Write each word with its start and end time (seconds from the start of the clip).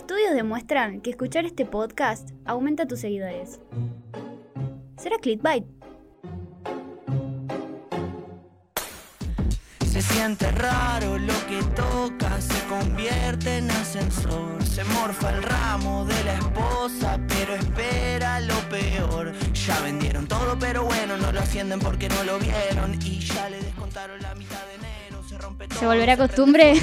Estudios 0.00 0.34
demuestran 0.34 1.02
que 1.02 1.10
escuchar 1.10 1.44
este 1.44 1.66
podcast 1.66 2.30
aumenta 2.46 2.86
tus 2.86 3.00
seguidores. 3.00 3.60
¿Será 4.96 5.18
clickbait? 5.18 5.66
Se 9.86 10.00
siente 10.00 10.50
raro 10.52 11.18
lo 11.18 11.34
que 11.46 11.62
toca, 11.76 12.40
se 12.40 12.64
convierte 12.64 13.58
en 13.58 13.70
ascensor. 13.70 14.64
Se 14.64 14.84
morfa 14.84 15.36
el 15.36 15.42
ramo 15.42 16.06
de 16.06 16.24
la 16.24 16.32
esposa, 16.32 17.20
pero 17.28 17.54
espera 17.54 18.40
lo 18.40 18.58
peor. 18.70 19.34
Ya 19.52 19.78
vendieron 19.82 20.26
todo, 20.26 20.58
pero 20.58 20.84
bueno, 20.84 21.18
no 21.18 21.30
lo 21.30 21.40
ascienden 21.40 21.78
porque 21.78 22.08
no 22.08 22.24
lo 22.24 22.38
vieron. 22.38 22.94
Y 23.04 23.18
ya 23.18 23.50
le 23.50 23.60
descontaron 23.60 24.18
la 24.22 24.34
mitad 24.34 24.64
de. 24.66 24.69
Se 25.40 25.46
rompe 25.46 25.68
todo. 25.68 25.78
¿Se 25.78 25.86
volverá 25.86 26.16
costumbre 26.16 26.74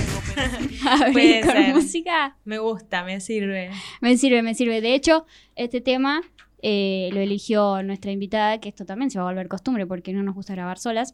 abrir 0.86 1.12
Puede 1.14 1.42
con 1.42 1.52
ser. 1.52 1.76
música? 1.76 2.38
Me 2.44 2.58
gusta, 2.58 3.04
me 3.04 3.20
sirve. 3.20 3.70
Me 4.02 4.18
sirve, 4.18 4.42
me 4.42 4.56
sirve. 4.56 4.82
De 4.82 4.96
hecho, 4.96 5.26
este 5.56 5.80
tema 5.80 6.22
eh, 6.62 7.10
lo 7.14 7.20
eligió 7.20 7.84
nuestra 7.84 8.12
invitada, 8.12 8.60
que 8.60 8.70
esto 8.70 8.86
también 8.86 9.12
se 9.12 9.20
va 9.20 9.26
a 9.26 9.28
volver 9.30 9.48
costumbre 9.48 9.86
porque 9.86 10.12
no 10.14 10.24
nos 10.24 10.34
gusta 10.34 10.54
grabar 10.54 10.80
solas. 10.80 11.14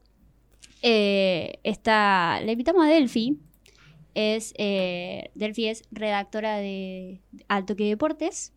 Eh, 0.81 1.59
está, 1.63 2.39
le 2.41 2.53
invitamos 2.53 2.85
a 2.85 2.89
Delphi. 2.89 3.37
Es, 4.15 4.53
eh, 4.57 5.31
Delphi 5.35 5.67
es 5.67 5.83
redactora 5.91 6.57
de 6.57 7.21
Alto 7.47 7.75
que 7.75 7.85
Deportes. 7.85 8.53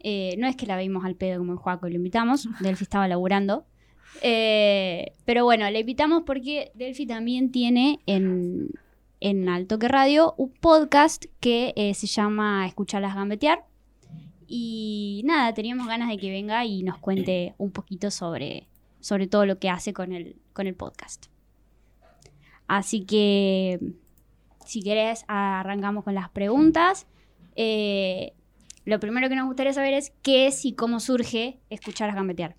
Eh, 0.00 0.34
no 0.38 0.48
es 0.48 0.56
que 0.56 0.66
la 0.66 0.76
vimos 0.76 1.04
al 1.04 1.14
pedo 1.14 1.38
como 1.38 1.52
el 1.52 1.58
Juaco 1.58 1.86
y 1.86 1.92
lo 1.92 1.96
invitamos. 1.96 2.48
Delphi 2.60 2.82
estaba 2.82 3.08
laburando. 3.08 3.64
Eh, 4.20 5.12
pero 5.24 5.44
bueno, 5.44 5.68
le 5.70 5.80
invitamos 5.80 6.22
porque 6.24 6.70
Delphi 6.74 7.06
también 7.06 7.50
tiene 7.50 8.00
en, 8.06 8.70
en 9.20 9.48
Alto 9.48 9.78
que 9.78 9.88
Radio 9.88 10.34
un 10.36 10.52
podcast 10.52 11.24
que 11.40 11.72
eh, 11.76 11.94
se 11.94 12.06
llama 12.06 12.66
Escucharlas 12.66 13.14
Gambetear. 13.14 13.64
Y 14.46 15.22
nada, 15.24 15.54
teníamos 15.54 15.86
ganas 15.86 16.10
de 16.10 16.18
que 16.18 16.30
venga 16.30 16.64
y 16.66 16.82
nos 16.82 16.98
cuente 16.98 17.54
un 17.56 17.70
poquito 17.70 18.10
sobre, 18.10 18.68
sobre 19.00 19.26
todo 19.26 19.46
lo 19.46 19.58
que 19.58 19.70
hace 19.70 19.94
con 19.94 20.12
el, 20.12 20.36
con 20.52 20.66
el 20.66 20.74
podcast. 20.74 21.26
Así 22.66 23.04
que, 23.04 23.80
si 24.66 24.82
querés, 24.82 25.24
arrancamos 25.28 26.04
con 26.04 26.14
las 26.14 26.28
preguntas. 26.28 27.06
Eh, 27.56 28.34
lo 28.84 29.00
primero 29.00 29.28
que 29.28 29.36
nos 29.36 29.46
gustaría 29.46 29.72
saber 29.72 29.94
es 29.94 30.12
qué 30.22 30.46
es 30.46 30.64
y 30.64 30.74
cómo 30.74 31.00
surge 31.00 31.60
Escucharlas 31.70 32.16
Gambetear. 32.16 32.56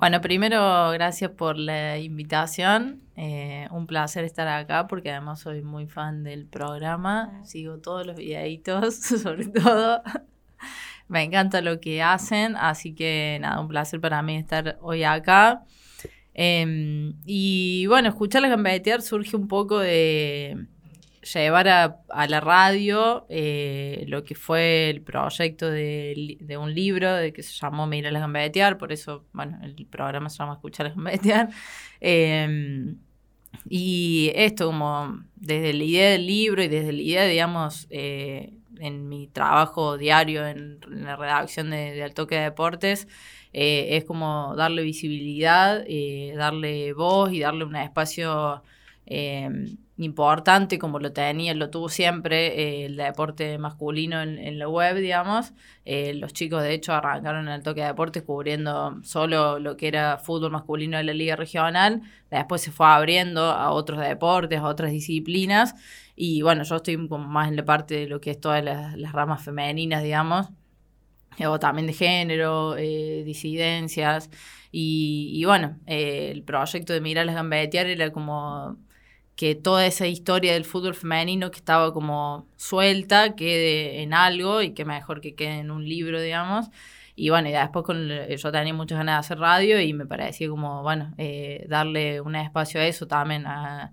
Bueno, 0.00 0.20
primero, 0.20 0.92
gracias 0.92 1.32
por 1.32 1.58
la 1.58 1.98
invitación. 1.98 3.02
Eh, 3.16 3.66
un 3.72 3.88
placer 3.88 4.22
estar 4.24 4.46
acá 4.46 4.86
porque 4.86 5.10
además 5.10 5.40
soy 5.40 5.60
muy 5.60 5.88
fan 5.88 6.22
del 6.22 6.46
programa. 6.46 7.44
Sigo 7.44 7.78
todos 7.78 8.06
los 8.06 8.14
videitos, 8.14 8.94
sobre 8.94 9.46
todo. 9.48 10.00
Me 11.08 11.24
encanta 11.24 11.62
lo 11.62 11.80
que 11.80 12.00
hacen, 12.00 12.54
así 12.56 12.94
que 12.94 13.38
nada, 13.40 13.58
un 13.60 13.66
placer 13.66 14.00
para 14.00 14.22
mí 14.22 14.36
estar 14.36 14.78
hoy 14.82 15.02
acá. 15.02 15.64
Eh, 16.32 17.12
y 17.26 17.86
bueno, 17.86 18.08
escuchar 18.10 18.42
la 18.42 18.48
gambetear 18.50 19.02
surge 19.02 19.34
un 19.34 19.48
poco 19.48 19.80
de 19.80 20.64
llevar 21.34 21.68
a, 21.68 22.00
a 22.08 22.26
la 22.26 22.40
radio 22.40 23.26
eh, 23.28 24.04
lo 24.08 24.24
que 24.24 24.34
fue 24.34 24.90
el 24.90 25.02
proyecto 25.02 25.70
de, 25.70 26.38
un 26.60 26.74
libro 26.74 27.12
de 27.14 27.32
que 27.32 27.42
se 27.42 27.52
llamó 27.52 27.86
Mira 27.86 28.10
las 28.10 28.22
gambetear, 28.22 28.78
por 28.78 28.92
eso, 28.92 29.24
bueno, 29.32 29.58
el 29.62 29.74
programa 29.86 30.30
se 30.30 30.38
llama 30.38 30.54
Escuchar 30.54 30.86
las 30.86 30.94
gambetear. 30.96 31.48
Eh, 32.00 32.94
y 33.68 34.30
esto 34.36 34.66
como 34.66 35.24
desde 35.34 35.72
la 35.72 35.82
idea 35.82 36.10
del 36.12 36.26
libro 36.26 36.62
y 36.62 36.68
desde 36.68 36.92
la 36.92 37.02
idea, 37.02 37.24
digamos, 37.24 37.88
eh, 37.90 38.52
en 38.78 39.08
mi 39.08 39.26
trabajo 39.26 39.98
diario 39.98 40.46
en, 40.46 40.78
la 40.88 41.16
redacción 41.16 41.70
de, 41.70 41.92
de 41.92 42.04
Al 42.04 42.14
Toque 42.14 42.36
de 42.36 42.42
Deportes, 42.42 43.08
eh, 43.52 43.96
es 43.96 44.04
como 44.04 44.54
darle 44.56 44.82
visibilidad, 44.82 45.84
darle 46.36 46.92
voz 46.92 47.32
y 47.32 47.40
darle 47.40 47.64
un 47.64 47.74
espacio 47.74 48.62
eh, 49.10 49.48
importante 49.98 50.78
como 50.78 50.98
lo 51.00 51.12
tenía, 51.12 51.54
lo 51.54 51.70
tuvo 51.70 51.88
siempre 51.88 52.46
eh, 52.60 52.86
el 52.86 52.96
deporte 52.96 53.58
masculino 53.58 54.22
en, 54.22 54.58
la 54.58 54.68
web, 54.68 54.96
digamos. 54.96 55.52
Eh, 55.84 56.14
los 56.14 56.32
chicos, 56.32 56.62
de 56.62 56.72
hecho, 56.72 56.92
arrancaron 56.92 57.48
en 57.48 57.54
el 57.54 57.62
toque 57.62 57.80
de 57.80 57.88
deportes 57.88 58.22
cubriendo 58.22 59.00
solo 59.02 59.58
lo 59.58 59.76
que 59.76 59.88
era 59.88 60.18
fútbol 60.18 60.52
masculino 60.52 60.96
de 60.96 61.04
la 61.04 61.14
liga 61.14 61.36
regional. 61.36 62.02
Después 62.30 62.62
se 62.62 62.70
fue 62.70 62.86
abriendo 62.86 63.42
a 63.50 63.70
otros 63.72 64.00
deportes, 64.00 64.60
a 64.60 64.66
otras 64.66 64.92
disciplinas. 64.92 65.74
Y 66.14 66.42
bueno, 66.42 66.62
yo 66.62 66.76
estoy 66.76 66.96
más 66.96 67.48
en 67.48 67.56
la 67.56 67.64
parte 67.64 67.94
de 67.94 68.06
lo 68.06 68.20
que 68.20 68.30
es 68.32 68.40
todas 68.40 68.64
las, 68.64 69.12
ramas 69.12 69.42
femeninas, 69.44 70.02
digamos 70.02 70.48
o 71.46 71.60
también 71.60 71.86
de 71.86 71.92
género, 71.92 72.76
eh, 72.76 73.22
disidencias. 73.24 74.28
Y, 74.72 75.30
y 75.34 75.44
bueno, 75.44 75.78
el 75.86 76.42
proyecto 76.42 76.92
de 76.92 77.00
Mirar 77.00 77.26
las 77.26 77.36
Gambetear 77.36 77.86
era 77.86 78.10
como 78.10 78.76
que 79.38 79.54
toda 79.54 79.86
esa 79.86 80.08
historia 80.08 80.52
del 80.54 80.64
fútbol 80.64 80.96
femenino 80.96 81.52
que 81.52 81.58
estaba 81.58 81.94
como 81.94 82.48
suelta 82.56 83.36
quede 83.36 84.02
en 84.02 84.12
algo 84.12 84.62
y 84.62 84.74
que 84.74 84.84
mejor 84.84 85.20
que 85.20 85.36
quede 85.36 85.60
en 85.60 85.70
un 85.70 85.88
libro, 85.88 86.20
digamos. 86.20 86.70
Y 87.14 87.30
bueno, 87.30 87.48
y 87.48 87.52
después 87.52 87.84
con, 87.84 88.08
yo 88.08 88.52
tenía 88.52 88.74
muchas 88.74 88.98
ganas 88.98 89.14
de 89.14 89.20
hacer 89.20 89.38
radio 89.38 89.80
y 89.80 89.92
me 89.92 90.06
parecía 90.06 90.48
como, 90.48 90.82
bueno, 90.82 91.14
eh, 91.18 91.66
darle 91.68 92.20
un 92.20 92.34
espacio 92.34 92.80
a 92.80 92.86
eso 92.86 93.06
también 93.06 93.46
a, 93.46 93.92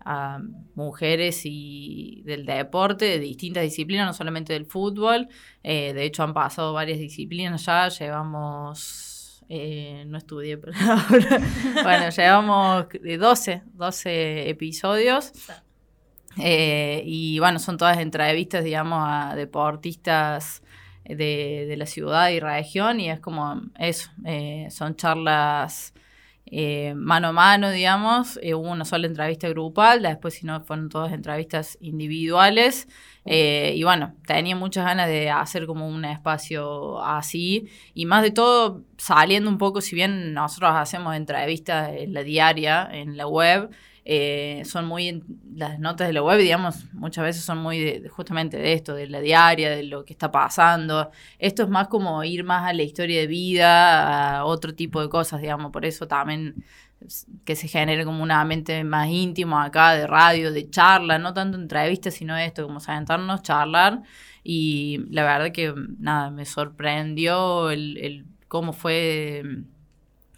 a 0.00 0.40
mujeres 0.74 1.40
y 1.44 2.20
del 2.26 2.44
deporte, 2.44 3.06
de 3.06 3.18
distintas 3.18 3.62
disciplinas, 3.62 4.06
no 4.06 4.12
solamente 4.12 4.52
del 4.52 4.66
fútbol. 4.66 5.28
Eh, 5.62 5.94
de 5.94 6.04
hecho, 6.04 6.22
han 6.22 6.34
pasado 6.34 6.74
varias 6.74 6.98
disciplinas 6.98 7.64
ya, 7.64 7.88
llevamos, 7.88 9.11
eh, 9.48 10.04
no 10.06 10.18
estudié, 10.18 10.58
pero 10.58 10.72
bueno, 11.82 12.10
llevamos 12.10 12.88
de 12.88 13.18
12, 13.18 13.62
12 13.74 14.48
episodios. 14.48 15.32
Eh, 16.38 17.02
y 17.04 17.38
bueno, 17.38 17.58
son 17.58 17.76
todas 17.76 17.98
entrevistas, 17.98 18.64
digamos, 18.64 19.00
a 19.06 19.34
deportistas 19.34 20.62
de, 21.04 21.66
de 21.68 21.76
la 21.76 21.86
ciudad 21.86 22.30
y 22.30 22.40
región 22.40 23.00
y 23.00 23.10
es 23.10 23.20
como 23.20 23.60
eso, 23.78 24.10
eh, 24.24 24.68
son 24.70 24.96
charlas 24.96 25.92
eh, 26.54 26.92
mano 26.94 27.28
a 27.28 27.32
mano, 27.32 27.70
digamos, 27.70 28.38
eh, 28.42 28.52
hubo 28.52 28.70
una 28.70 28.84
sola 28.84 29.06
entrevista 29.06 29.48
grupal, 29.48 30.02
después 30.02 30.34
si 30.34 30.44
no 30.44 30.60
fueron 30.60 30.90
todas 30.90 31.10
entrevistas 31.14 31.78
individuales 31.80 32.88
eh, 33.24 33.72
y 33.74 33.82
bueno, 33.84 34.14
tenía 34.26 34.54
muchas 34.54 34.84
ganas 34.84 35.08
de 35.08 35.30
hacer 35.30 35.64
como 35.64 35.88
un 35.88 36.04
espacio 36.04 37.02
así 37.02 37.70
y 37.94 38.04
más 38.04 38.22
de 38.22 38.32
todo 38.32 38.84
saliendo 38.98 39.48
un 39.48 39.56
poco, 39.56 39.80
si 39.80 39.94
bien 39.96 40.34
nosotros 40.34 40.72
hacemos 40.74 41.16
entrevistas 41.16 41.90
en 41.96 42.12
la 42.12 42.22
diaria, 42.22 42.86
en 42.92 43.16
la 43.16 43.26
web, 43.26 43.70
eh, 44.04 44.62
son 44.64 44.86
muy, 44.86 45.22
las 45.54 45.78
notas 45.78 46.08
de 46.08 46.12
la 46.12 46.22
web, 46.22 46.38
digamos, 46.38 46.92
muchas 46.92 47.24
veces 47.24 47.44
son 47.44 47.58
muy 47.58 47.78
de- 47.78 48.08
justamente 48.08 48.56
de 48.56 48.72
esto, 48.72 48.94
de 48.94 49.06
la 49.08 49.20
diaria, 49.20 49.70
de 49.70 49.84
lo 49.84 50.04
que 50.04 50.12
está 50.12 50.30
pasando. 50.32 51.10
Esto 51.38 51.62
es 51.64 51.68
más 51.68 51.88
como 51.88 52.22
ir 52.24 52.44
más 52.44 52.68
a 52.68 52.72
la 52.72 52.82
historia 52.82 53.20
de 53.20 53.26
vida, 53.28 54.38
a 54.38 54.44
otro 54.44 54.74
tipo 54.74 55.00
de 55.00 55.08
cosas, 55.08 55.40
digamos, 55.40 55.70
por 55.72 55.84
eso 55.84 56.06
también 56.08 56.64
que 57.44 57.56
se 57.56 57.68
genere 57.68 58.04
como 58.04 58.22
un 58.22 58.30
ambiente 58.30 58.84
más 58.84 59.08
íntimo 59.08 59.58
acá 59.58 59.92
de 59.94 60.06
radio, 60.06 60.52
de 60.52 60.70
charla, 60.70 61.18
no 61.18 61.34
tanto 61.34 61.58
entrevistas, 61.58 62.14
sino 62.14 62.36
esto, 62.36 62.64
como 62.66 62.80
sentarnos, 62.80 63.42
charlar. 63.42 64.02
Y 64.44 65.00
la 65.10 65.24
verdad 65.24 65.52
que, 65.52 65.74
nada, 65.98 66.30
me 66.30 66.44
sorprendió 66.44 67.70
el, 67.70 67.96
el 67.98 68.26
cómo 68.48 68.72
fue 68.72 69.42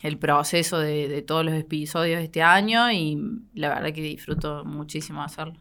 el 0.05 0.19
proceso 0.19 0.79
de, 0.79 1.09
de 1.09 1.23
todos 1.23 1.45
los 1.45 1.55
episodios 1.55 2.19
de 2.19 2.25
este 2.25 2.43
año 2.43 2.93
y 2.93 3.19
la 3.55 3.71
verdad 3.71 3.93
que 3.93 4.03
disfruto 4.03 4.65
muchísimo 4.65 5.23
hacerlo. 5.23 5.55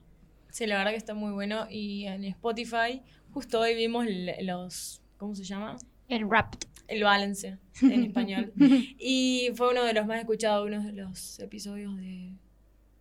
Sí, 0.49 0.67
la 0.67 0.77
verdad 0.77 0.91
que 0.91 0.97
está 0.97 1.13
muy 1.13 1.31
bueno. 1.31 1.65
Y 1.69 2.05
en 2.05 2.25
Spotify, 2.25 3.01
justo 3.31 3.59
hoy 3.61 3.73
vimos 3.73 4.05
los. 4.41 5.01
¿Cómo 5.17 5.33
se 5.33 5.43
llama? 5.45 5.77
El 6.09 6.29
rap. 6.29 6.55
El 6.87 7.03
balance 7.03 7.57
en 7.81 8.03
español. 8.09 8.51
Y 8.99 9.49
fue 9.55 9.71
uno 9.71 9.83
de 9.85 9.93
los 9.93 10.05
más 10.05 10.19
escuchados, 10.19 10.67
uno 10.67 10.83
de 10.83 10.91
los 10.91 11.39
episodios 11.39 11.95
de, 11.97 12.35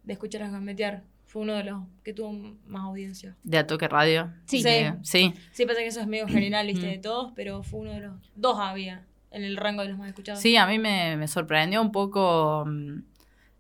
de 0.05 0.13
Escuchar 0.13 0.45
a 0.45 0.49
Gambetear. 0.51 1.03
Fue 1.27 1.43
uno 1.43 1.55
de 1.55 1.65
los 1.65 1.83
que 2.05 2.13
tuvo 2.15 2.33
más 2.67 2.85
audiencia. 2.85 3.37
De 3.43 3.59
A 3.59 3.67
Toque 3.67 3.89
Radio. 3.89 4.33
Sí. 4.47 4.63
Sí. 4.63 4.71
Sí. 5.03 5.35
Sí, 5.51 5.67
pasa 5.67 5.81
que 5.81 5.87
eso 5.89 6.01
es 6.01 6.07
medio 6.07 6.29
general, 6.29 6.67
viste, 6.69 6.87
Mm. 6.87 6.91
de 6.91 6.99
todos, 6.99 7.33
pero 7.35 7.63
fue 7.65 7.81
uno 7.81 7.91
de 7.93 8.01
los. 8.01 8.33
Dos 8.37 8.57
había 8.61 9.05
en 9.33 9.45
el 9.45 9.57
rango 9.57 9.83
de 9.83 9.89
los 9.89 9.99
más 9.99 10.09
escuchados. 10.09 10.41
Sí, 10.41 10.57
a 10.57 10.67
mí 10.67 10.79
me, 10.79 11.17
me 11.17 11.29
sorprendió 11.29 11.81
un 11.83 11.93
poco. 11.93 12.65
mm, 12.67 13.03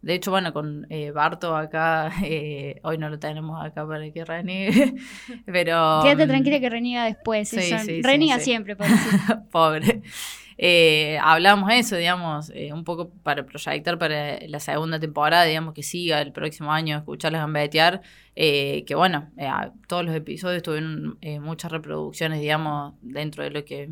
De 0.03 0.15
hecho, 0.15 0.31
bueno, 0.33 0.53
con 0.53 0.87
eh, 0.91 1.11
Barto 1.13 1.57
acá, 1.57 2.11
eh, 2.25 2.81
hoy 2.83 2.99
no 2.99 3.09
lo 3.09 3.19
tenemos 3.19 3.65
acá 3.65 3.87
para 3.87 4.11
que 4.11 4.25
reniegue, 4.25 4.95
pero... 5.47 6.01
Quédate 6.03 6.25
mm, 6.27 6.29
tranquila 6.29 6.61
que 6.61 6.71
reniega 6.71 7.05
después. 7.05 7.49
sí, 7.49 7.57
eso- 7.57 7.79
sí, 7.79 8.03
reniega 8.03 8.39
sí. 8.39 8.45
siempre, 8.45 8.77
pobrecito. 8.77 9.43
Pobre. 9.51 10.03
Eh, 10.65 11.19
hablamos 11.21 11.69
eso, 11.73 11.97
digamos, 11.97 12.53
eh, 12.55 12.73
un 12.73 12.85
poco 12.85 13.11
para 13.25 13.45
proyectar 13.45 13.99
para 13.99 14.39
la 14.47 14.61
segunda 14.61 15.01
temporada, 15.01 15.43
digamos, 15.43 15.75
que 15.75 15.83
siga 15.83 16.21
el 16.23 16.31
próximo 16.31 16.71
año, 16.73 16.97
escucharlas 16.97 17.41
gambetear, 17.41 18.01
eh, 18.37 18.85
que 18.87 18.95
bueno, 18.95 19.29
eh, 19.37 19.51
todos 19.89 20.05
los 20.05 20.15
episodios 20.15 20.63
tuvieron 20.63 21.19
eh, 21.21 21.41
muchas 21.41 21.73
reproducciones, 21.73 22.39
digamos, 22.41 22.95
dentro 23.03 23.43
de 23.43 23.51
lo 23.51 23.65
que 23.65 23.91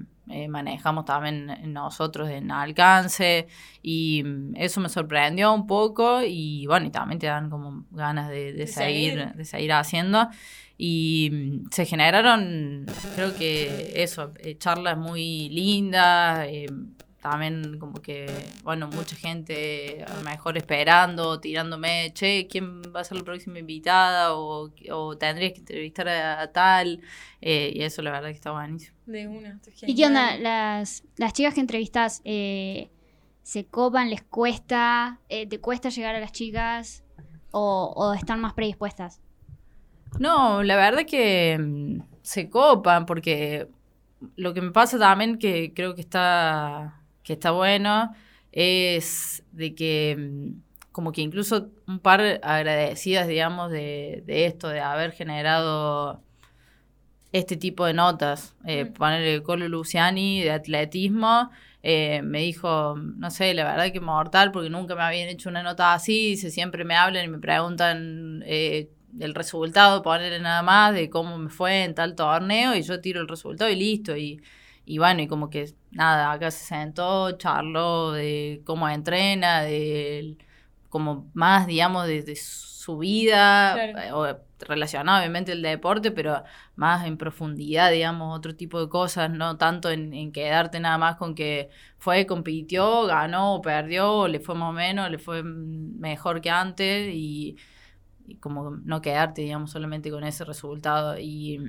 manejamos 0.49 1.07
también 1.07 1.73
nosotros 1.73 2.31
en 2.31 2.53
alcance, 2.53 3.49
y 3.83 4.23
mm, 4.25 4.55
eso 4.55 4.81
me 4.81 4.89
sorprendió 4.89 5.53
un 5.53 5.67
poco, 5.67 6.23
y 6.23 6.67
bueno, 6.69 6.87
y 6.87 6.91
también 6.91 7.19
te 7.19 7.27
dan 7.27 7.51
como 7.51 7.85
ganas 7.91 8.29
de, 8.29 8.53
de 8.53 8.59
De 8.61 8.67
seguir, 8.69 9.15
seguir. 9.15 9.33
de 9.35 9.45
seguir 9.45 9.73
haciendo. 9.73 10.29
Y 10.83 11.29
mm, 11.31 11.69
se 11.71 11.85
generaron, 11.85 12.87
creo 13.15 13.35
que 13.37 13.93
eso, 14.03 14.33
eh, 14.39 14.57
charlas 14.57 14.97
muy 14.97 15.51
lindas, 15.51 16.47
eh, 16.49 16.69
también 17.21 17.79
como 17.79 18.01
que, 18.01 18.25
bueno, 18.63 18.89
mucha 18.89 19.15
gente 19.15 20.03
a 20.09 20.15
lo 20.17 20.23
mejor 20.23 20.57
esperando, 20.57 21.39
tirándome, 21.39 22.13
che, 22.15 22.47
¿quién 22.47 22.81
va 22.97 23.01
a 23.01 23.05
ser 23.05 23.19
la 23.19 23.25
próxima 23.25 23.59
invitada? 23.59 24.35
O, 24.35 24.71
o 24.91 25.19
tendrías 25.19 25.53
que 25.53 25.59
entrevistar 25.59 26.09
a, 26.09 26.41
a 26.41 26.47
tal. 26.51 27.03
eh, 27.43 27.73
y 27.75 27.83
eso 27.83 28.01
la 28.01 28.13
verdad 28.13 28.29
que 28.31 28.37
está 28.37 28.53
buenísimo. 28.53 28.97
De 29.05 29.29
una. 29.29 29.61
¿Y 29.83 29.95
qué 29.95 30.07
onda? 30.07 30.39
Las, 30.39 31.05
las 31.19 31.35
chicas 31.35 31.53
que 31.53 31.61
entrevistas 31.61 32.23
eh, 32.25 32.89
se 33.43 33.67
copan, 33.67 34.09
les 34.09 34.23
cuesta, 34.23 35.21
Eh, 35.29 35.47
te 35.47 35.59
cuesta 35.61 35.91
llegar 35.91 36.15
a 36.15 36.21
las 36.21 36.33
chicas 36.33 37.05
o, 37.51 37.93
o 37.95 38.15
están 38.15 38.41
más 38.41 38.55
predispuestas. 38.55 39.21
No, 40.19 40.63
la 40.63 40.77
verdad 40.77 41.07
que 41.07 41.59
mm, 41.59 42.01
se 42.23 42.51
copan 42.51 43.07
porque 43.07 43.69
lo 44.37 44.55
que 44.55 44.61
me 44.63 44.71
pasa 44.73 44.99
también 44.99 45.39
que 45.39 45.73
creo 45.75 45.95
que 45.95 46.03
está 46.03 47.03
que 47.23 47.35
está 47.35 47.53
bueno 47.53 48.15
es 48.53 49.45
de 49.53 49.75
que 49.75 50.17
mm, 50.19 50.63
como 50.93 51.13
que 51.13 51.23
incluso 51.23 51.71
un 51.87 52.01
par 52.01 52.21
agradecidas, 52.43 53.29
digamos, 53.29 53.71
de, 53.71 54.23
de 54.27 54.47
esto, 54.47 54.69
de 54.69 54.81
haber 54.81 55.13
generado 55.13 56.23
este 57.33 57.57
tipo 57.57 57.85
de 57.87 57.95
notas. 57.95 58.55
Eh, 58.67 58.87
Mm. 58.87 58.93
Ponerle 58.95 59.43
Colo 59.43 59.69
Luciani 59.69 60.43
de 60.43 60.51
atletismo, 60.51 61.51
eh, 61.83 62.23
me 62.23 62.41
dijo, 62.41 62.97
no 62.97 63.31
sé, 63.31 63.55
la 63.55 63.65
verdad 63.65 63.93
que 63.93 64.01
mortal, 64.01 64.53
porque 64.53 64.71
nunca 64.71 64.95
me 64.95 65.03
habían 65.03 65.29
hecho 65.29 65.49
una 65.49 65.63
nota 65.63 65.95
así, 65.95 66.31
dice, 66.31 66.51
siempre 66.51 66.85
me 66.85 66.95
hablan 66.97 67.25
y 67.25 67.29
me 67.29 67.39
preguntan 67.39 68.43
eh, 68.47 68.91
el 69.19 69.35
resultado, 69.35 70.03
ponerle 70.03 70.41
nada 70.41 70.63
más, 70.63 70.95
de 70.95 71.11
cómo 71.11 71.39
me 71.39 71.51
fue 71.51 71.85
en 71.85 71.95
tal 71.95 72.15
torneo, 72.15 72.75
y 72.75 72.83
yo 72.83 73.01
tiro 73.01 73.21
el 73.21 73.29
resultado 73.29 73.71
y 73.71 73.77
listo, 73.77 74.17
y, 74.17 74.41
y 74.85 74.99
bueno, 74.99 75.23
y 75.23 75.27
como 75.29 75.51
que 75.51 75.73
nada, 75.91 76.33
acá 76.33 76.51
se 76.51 76.65
sentó, 76.65 77.33
charló 77.33 78.13
de 78.13 78.63
cómo 78.65 78.89
entrena, 78.89 79.63
de 79.63 80.37
como 80.89 81.31
más, 81.35 81.67
digamos, 81.67 82.07
de, 82.07 82.23
de 82.23 82.37
su 82.37 82.99
vida, 82.99 83.75
Claro. 83.93 84.27
eh, 84.27 84.33
o 84.35 84.41
relacionado 84.67 85.19
obviamente 85.21 85.53
el 85.53 85.63
deporte, 85.63 86.11
pero 86.11 86.43
más 86.77 87.07
en 87.07 87.17
profundidad, 87.17 87.91
digamos, 87.93 88.37
otro 88.37 88.55
tipo 88.57 88.81
de 88.81 88.89
cosas, 88.89 89.31
no 89.31 89.57
tanto 89.57 89.91
en, 89.91 90.13
en 90.13 90.33
quedarte 90.33 90.81
nada 90.81 90.99
más 90.99 91.17
con 91.17 91.35
que 91.35 91.71
fue, 91.99 92.27
compitió, 92.27 93.05
ganó 93.07 93.55
o 93.55 93.63
perdió, 93.63 94.27
le 94.29 94.41
fue 94.41 94.55
más 94.55 94.71
o 94.71 94.73
menos, 94.73 95.11
le 95.11 95.19
fue 95.19 95.43
mejor 95.45 96.41
que 96.41 96.51
antes, 96.51 97.09
y, 97.15 97.57
y 98.31 98.37
como 98.37 98.71
no 98.71 99.01
quedarte, 99.01 99.43
digamos, 99.43 99.71
solamente 99.71 100.11
con 100.11 100.25
ese 100.25 100.45
resultado. 100.45 101.19
Y, 101.19 101.61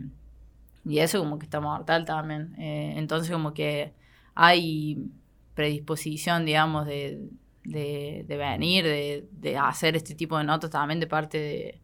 y 0.85 0.99
eso 0.99 1.19
como 1.19 1.39
que 1.39 1.45
está 1.45 1.59
mortal 1.59 2.05
también. 2.05 2.55
Eh, 2.59 2.93
entonces 2.97 3.31
como 3.31 3.53
que 3.53 3.93
hay 4.35 5.09
predisposición, 5.55 6.45
digamos, 6.45 6.85
de, 6.85 7.29
de, 7.63 8.25
de 8.27 8.37
venir, 8.37 8.85
de, 8.85 9.27
de 9.31 9.57
hacer 9.57 9.95
este 9.95 10.15
tipo 10.15 10.37
de 10.37 10.43
notas 10.43 10.69
también 10.69 10.99
de 10.99 11.07
parte 11.07 11.37
de, 11.37 11.81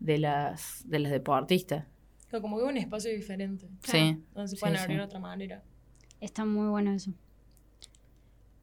de 0.00 0.18
las, 0.18 0.82
de 0.88 0.98
las 0.98 1.12
deportistas. 1.12 1.86
Como 2.30 2.58
que 2.58 2.64
un 2.64 2.76
espacio 2.76 3.12
diferente. 3.12 3.68
Sí. 3.84 4.20
Donde 4.34 4.48
se 4.48 4.56
pueden 4.56 4.76
sí. 4.76 4.82
abrir 4.82 4.98
de 4.98 5.04
otra 5.04 5.20
manera. 5.20 5.62
Está 6.20 6.44
muy 6.44 6.68
bueno 6.68 6.92
eso. 6.92 7.12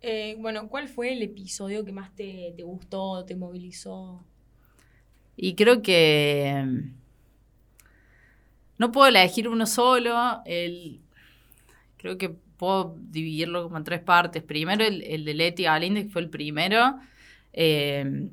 Eh, 0.02 0.36
bueno, 0.40 0.68
¿cuál 0.68 0.88
fue 0.88 1.14
el 1.14 1.22
episodio 1.22 1.86
que 1.86 1.92
más 1.92 2.14
te, 2.16 2.54
te 2.58 2.64
gustó, 2.64 3.24
te 3.24 3.36
movilizó? 3.36 4.26
Y 5.44 5.56
creo 5.56 5.82
que 5.82 6.64
mm, 6.64 6.94
no 8.78 8.92
puedo 8.92 9.08
elegir 9.08 9.48
uno 9.48 9.66
solo. 9.66 10.42
El, 10.46 11.02
creo 11.98 12.16
que 12.20 12.30
puedo 12.30 12.96
dividirlo 13.00 13.64
como 13.64 13.78
en 13.78 13.84
tres 13.84 14.02
partes. 14.02 14.44
Primero 14.44 14.86
el, 14.86 15.02
el 15.02 15.26
de 15.26 15.34
Leti 15.34 15.64
Galíndez, 15.64 16.06
que 16.06 16.12
fue 16.12 16.22
el 16.22 16.30
primero. 16.30 17.00
Eh, 17.54 18.30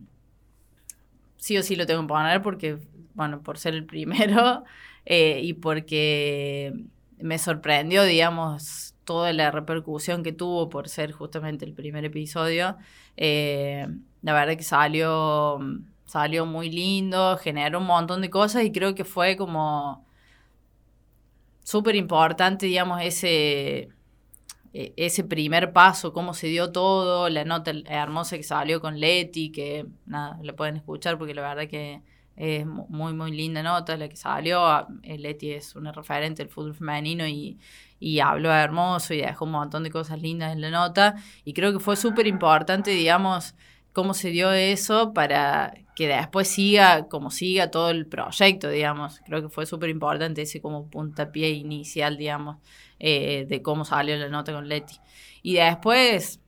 sí 1.38 1.56
o 1.56 1.62
sí 1.62 1.76
lo 1.76 1.87
tengo 1.87 2.02
que 2.02 2.08
poner 2.08 2.43
porque, 2.43 2.78
bueno, 3.14 3.43
por 3.43 3.56
ser 3.58 3.72
el 3.72 3.87
primero 3.87 4.64
eh, 5.06 5.40
y 5.43 5.55
porque 5.55 6.75
me 7.19 7.38
sorprendió, 7.38 8.05
digamos, 8.05 8.94
toda 9.05 9.32
la 9.32 9.50
repercusión 9.50 10.22
que 10.22 10.32
tuvo 10.32 10.69
por 10.69 10.90
ser 10.90 11.12
justamente 11.12 11.64
el 11.64 11.72
primer 11.72 12.05
episodio. 12.05 12.76
Eh, 13.16 13.87
la 14.20 14.34
verdad 14.34 14.58
que 14.58 14.62
salió, 14.62 15.58
salió 16.08 16.46
muy 16.46 16.70
lindo, 16.70 17.38
generó 17.38 17.81
un 17.81 17.87
montón 17.87 18.22
de 18.22 18.31
cosas 18.31 18.64
y 18.64 18.72
creo 18.72 18.96
que 18.96 19.05
fue 19.06 19.37
como 19.38 20.05
súper 21.62 21.96
importante, 21.96 22.66
digamos, 22.66 23.00
ese, 23.02 23.88
e- 24.75 24.94
ese 24.96 25.25
primer 25.25 25.72
paso, 25.72 26.12
cómo 26.12 26.34
se 26.34 26.49
dio 26.49 26.72
todo, 26.72 27.28
la 27.31 27.44
nota 27.46 27.72
hermosa 27.87 28.37
que 28.38 28.43
salió 28.44 28.81
con 28.81 29.00
Leti, 29.00 29.52
que 29.52 29.87
nada, 30.06 30.38
la 30.43 30.55
pueden 30.55 30.76
escuchar 30.78 31.19
porque 31.19 31.34
la 31.34 31.43
verdad 31.43 31.69
que 31.69 32.02
es 32.37 32.66
mu- 32.66 32.87
muy, 32.88 33.14
muy 33.14 33.32
linda 33.32 33.62
nota 33.62 33.96
la 33.96 34.08
que 34.08 34.16
salió. 34.16 34.66
Ah, 34.66 34.88
eh, 35.05 35.19
Leti 35.19 35.52
es 35.52 35.76
una 35.76 35.93
referente 35.93 36.43
del 36.44 36.52
fútbol 36.52 36.75
femenino 36.75 37.26
y, 37.26 37.58
y 38.00 38.20
habló 38.20 38.52
hermoso 38.52 39.14
y 39.14 39.19
dejó 39.19 39.44
un 39.46 39.52
montón 39.52 39.84
de 39.84 39.90
cosas 39.90 40.20
lindas 40.22 40.52
en 40.52 40.60
la 40.62 40.70
nota. 40.70 41.16
Y 41.44 41.55
creo 41.55 41.72
que 41.72 41.81
fue 41.81 41.96
súper 41.96 42.26
importante, 42.28 42.90
digamos, 42.93 43.55
cómo 43.93 44.14
se 44.14 44.31
dio 44.31 44.52
eso 44.52 45.12
para 45.14 45.75
que 45.98 46.06
después 46.06 46.46
siga 46.46 47.08
como 47.08 47.32
siga 47.32 47.72
todo 47.72 47.90
el 47.90 48.06
proyecto, 48.06 48.68
digamos. 48.70 49.20
Creo 49.26 49.42
que 49.42 49.48
fue 49.48 49.66
súper 49.66 49.90
importante 49.90 50.42
ese 50.42 50.60
como 50.60 50.86
puntapié 50.88 51.50
inicial, 51.50 52.16
digamos, 52.16 52.58
eh, 53.00 53.46
de 53.48 53.62
cómo 53.62 53.84
salió 53.84 54.16
la 54.16 54.28
nota 54.28 54.52
con 54.52 54.68
Leti. 54.68 55.00
Y 55.42 55.54
después, 55.54 56.40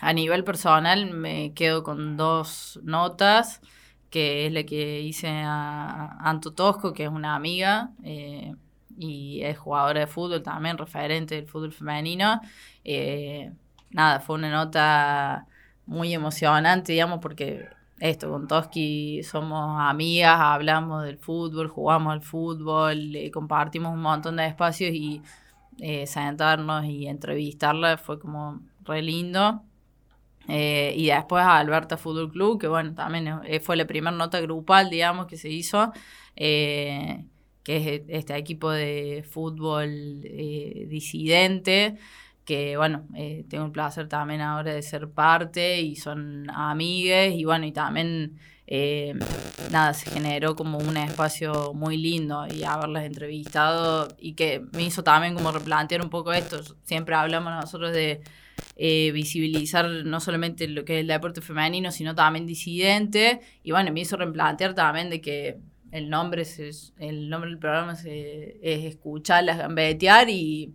a 0.00 0.12
nivel 0.12 0.44
personal, 0.44 1.10
me 1.10 1.52
quedo 1.52 1.82
con 1.82 2.16
dos 2.16 2.78
notas, 2.84 3.60
que 4.08 4.46
es 4.46 4.52
la 4.52 4.62
que 4.62 5.00
hice 5.00 5.26
a 5.28 6.18
Anto 6.20 6.52
Tosco, 6.52 6.92
que 6.92 7.02
es 7.02 7.10
una 7.10 7.34
amiga, 7.34 7.90
eh, 8.04 8.54
y 8.96 9.42
es 9.42 9.58
jugadora 9.58 9.98
de 9.98 10.06
fútbol 10.06 10.44
también, 10.44 10.78
referente 10.78 11.34
del 11.34 11.48
fútbol 11.48 11.72
femenino. 11.72 12.40
Eh, 12.84 13.50
nada, 13.90 14.20
fue 14.20 14.36
una 14.36 14.48
nota 14.52 15.48
muy 15.86 16.14
emocionante, 16.14 16.92
digamos, 16.92 17.18
porque 17.20 17.79
esto, 18.00 18.30
con 18.30 18.48
Toski 18.48 19.22
somos 19.22 19.78
amigas, 19.78 20.40
hablamos 20.40 21.04
del 21.04 21.18
fútbol, 21.18 21.68
jugamos 21.68 22.14
al 22.14 22.22
fútbol, 22.22 22.98
compartimos 23.32 23.92
un 23.92 24.00
montón 24.00 24.36
de 24.36 24.46
espacios 24.46 24.92
y 24.94 25.22
eh, 25.78 26.06
sentarnos 26.06 26.86
y 26.86 27.06
entrevistarla 27.06 27.98
fue 27.98 28.18
como 28.18 28.60
re 28.84 29.02
lindo. 29.02 29.62
Eh, 30.48 30.94
y 30.96 31.08
después 31.08 31.44
a 31.44 31.58
Alberta 31.58 31.98
Fútbol 31.98 32.30
Club, 32.32 32.58
que 32.58 32.68
bueno, 32.68 32.94
también 32.94 33.40
eh, 33.44 33.60
fue 33.60 33.76
la 33.76 33.86
primera 33.86 34.16
nota 34.16 34.40
grupal, 34.40 34.88
digamos, 34.88 35.26
que 35.26 35.36
se 35.36 35.50
hizo, 35.50 35.92
que 36.34 37.26
es 37.64 38.02
este 38.08 38.36
equipo 38.36 38.70
de 38.70 39.24
fútbol 39.30 40.22
disidente, 40.88 41.98
que 42.50 42.76
bueno, 42.76 43.06
eh, 43.14 43.44
tengo 43.48 43.64
el 43.66 43.70
placer 43.72 44.08
también 44.08 44.40
ahora 44.40 44.74
de 44.74 44.82
ser 44.82 45.08
parte 45.08 45.80
y 45.80 45.94
son 45.94 46.50
amigues 46.50 47.32
y 47.34 47.44
bueno, 47.44 47.64
y 47.66 47.70
también 47.72 48.38
eh, 48.66 49.14
nada, 49.70 49.94
se 49.94 50.10
generó 50.10 50.56
como 50.56 50.78
un 50.78 50.96
espacio 50.96 51.72
muy 51.74 51.96
lindo 51.96 52.46
y 52.52 52.64
haberlas 52.64 53.04
entrevistado 53.04 54.08
y 54.18 54.34
que 54.34 54.62
me 54.72 54.82
hizo 54.82 55.04
también 55.04 55.34
como 55.34 55.52
replantear 55.52 56.02
un 56.02 56.10
poco 56.10 56.32
esto, 56.32 56.60
siempre 56.82 57.14
hablamos 57.14 57.52
nosotros 57.52 57.92
de 57.92 58.20
eh, 58.76 59.12
visibilizar 59.12 59.88
no 59.88 60.18
solamente 60.20 60.66
lo 60.66 60.84
que 60.84 60.94
es 60.96 61.00
el 61.02 61.06
deporte 61.06 61.40
femenino, 61.40 61.92
sino 61.92 62.14
también 62.16 62.46
disidente 62.46 63.40
y 63.62 63.70
bueno, 63.70 63.92
me 63.92 64.00
hizo 64.00 64.16
replantear 64.16 64.74
también 64.74 65.08
de 65.10 65.20
que 65.20 65.58
el 65.92 66.08
nombre, 66.10 66.44
se- 66.44 66.70
el 66.98 67.28
nombre 67.28 67.50
del 67.50 67.58
programa 67.60 67.92
es 67.92 68.84
escucharlas 68.92 69.58
gambetear 69.58 70.28
y 70.30 70.74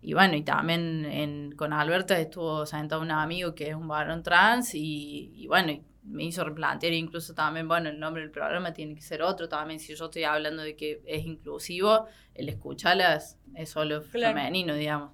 y 0.00 0.12
bueno, 0.14 0.34
y 0.36 0.42
también 0.42 1.04
en- 1.06 1.52
con 1.56 1.72
Alberta 1.72 2.18
estuvo 2.18 2.64
sentado 2.66 3.02
un 3.02 3.10
amigo 3.10 3.54
que 3.54 3.68
es 3.70 3.74
un 3.74 3.88
varón 3.88 4.22
trans 4.22 4.74
y, 4.74 5.32
y 5.34 5.46
bueno, 5.46 5.72
y 5.72 5.82
me 6.04 6.24
hizo 6.24 6.42
replantear 6.44 6.92
incluso 6.94 7.34
también, 7.34 7.68
bueno, 7.68 7.90
el 7.90 7.98
nombre 8.00 8.22
del 8.22 8.30
programa 8.30 8.72
tiene 8.72 8.94
que 8.94 9.02
ser 9.02 9.20
otro 9.22 9.48
también, 9.48 9.78
si 9.80 9.94
yo 9.94 10.06
estoy 10.06 10.24
hablando 10.24 10.62
de 10.62 10.74
que 10.76 11.02
es 11.06 11.24
inclusivo, 11.26 12.06
el 12.34 12.48
escucharlas 12.48 13.38
es 13.54 13.68
solo 13.70 14.02
Claro. 14.10 14.34
femenino, 14.38 14.74
digamos. 14.74 15.10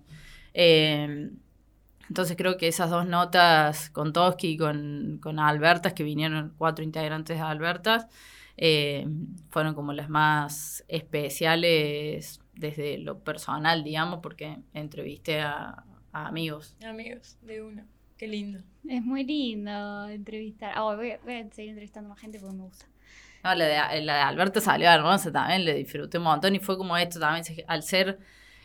Eh, 0.52 1.30
entonces 2.08 2.36
creo 2.36 2.56
que 2.58 2.68
esas 2.68 2.90
dos 2.90 3.06
notas 3.06 3.88
con 3.90 4.12
Toski 4.12 4.50
y 4.50 4.56
con, 4.58 5.18
con 5.22 5.38
Albertas, 5.40 5.94
que 5.94 6.04
vinieron 6.04 6.54
cuatro 6.58 6.84
integrantes 6.84 7.38
de 7.38 7.42
Albertas, 7.42 8.06
eh, 8.56 9.06
fueron 9.50 9.74
como 9.74 9.92
las 9.94 10.08
más 10.10 10.84
especiales 10.86 12.40
desde 12.56 12.98
lo 12.98 13.18
personal, 13.20 13.82
digamos, 13.84 14.20
porque 14.22 14.58
entrevisté 14.72 15.40
a, 15.40 15.84
a 16.12 16.26
amigos. 16.26 16.76
Amigos, 16.84 17.36
de 17.42 17.62
uno. 17.62 17.84
Qué 18.16 18.28
lindo. 18.28 18.60
Es 18.88 19.02
muy 19.02 19.24
lindo 19.24 20.08
entrevistar. 20.08 20.72
Ah, 20.76 20.82
voy, 20.94 21.10
a, 21.12 21.18
voy 21.24 21.34
a 21.34 21.50
seguir 21.50 21.70
entrevistando 21.70 22.08
más 22.08 22.18
gente 22.20 22.38
porque 22.38 22.54
me 22.56 22.62
gusta. 22.62 22.86
No, 23.42 23.54
la 23.54 23.64
de, 23.92 24.00
la 24.02 24.14
de 24.16 24.20
Alberto 24.22 24.60
salió 24.60 24.88
hermosa 24.88 25.30
también, 25.32 25.64
le 25.64 25.74
disfruté 25.74 26.16
un 26.18 26.24
montón 26.24 26.54
y 26.54 26.60
fue 26.60 26.78
como 26.78 26.96
esto 26.96 27.18
también, 27.20 27.44
al 27.66 27.82
ser, 27.82 28.18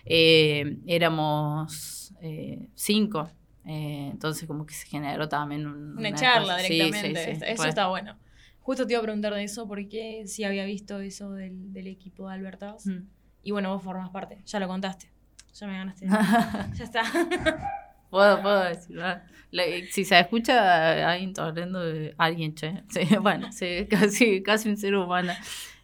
eh, 0.05 0.77
éramos 0.87 2.13
eh, 2.21 2.67
cinco, 2.75 3.29
eh, 3.65 4.09
entonces 4.11 4.47
como 4.47 4.65
que 4.65 4.73
se 4.73 4.87
generó 4.87 5.27
también 5.27 5.67
un- 5.67 5.97
Una 5.97 6.09
una 6.09 6.13
charla 6.15 6.53
cosa- 6.55 6.67
directamente. 6.67 7.25
sí, 7.35 7.39
sí, 7.39 7.45
eso 7.45 7.65
está 7.65 7.87
bueno. 7.87 8.17
Justo 8.61 8.85
te 8.85 8.93
iba 8.93 8.99
a 8.99 9.03
preguntar 9.03 9.33
de 9.33 9.43
eso 9.43 9.67
porque 9.67 10.23
sí 10.27 10.43
había 10.43 10.63
visto 10.63 10.99
eso 11.01 11.31
del, 11.31 11.73
del 11.73 11.87
equipo 11.87 12.27
de 12.29 12.35
Albertas. 12.35 12.85
Mm. 12.85 12.99
Y 13.43 13.51
bueno, 13.51 13.73
vos 13.73 13.83
formás 13.83 14.09
parte. 14.09 14.37
Ya 14.45 14.59
lo 14.59 14.67
contaste. 14.67 15.09
Ya 15.53 15.67
me 15.67 15.73
ganaste. 15.77 16.05
ya 16.75 16.83
está. 16.83 17.03
Puedo, 18.09 18.41
puedo 18.41 18.63
decir, 18.63 18.95
¿verdad? 18.95 19.21
Le- 19.51 19.85
si 19.91 20.03
se 20.03 20.19
escucha 20.19 21.11
alguien 21.11 21.31
torrendo 21.31 21.79
de 21.79 22.15
alguien, 22.17 22.55
che. 22.55 22.81
Sí, 22.89 23.01
bueno, 23.21 23.51
sí, 23.51 23.85
casi, 23.87 24.41
casi 24.41 24.67
un 24.67 24.77
ser 24.77 24.95
humano. 24.95 25.31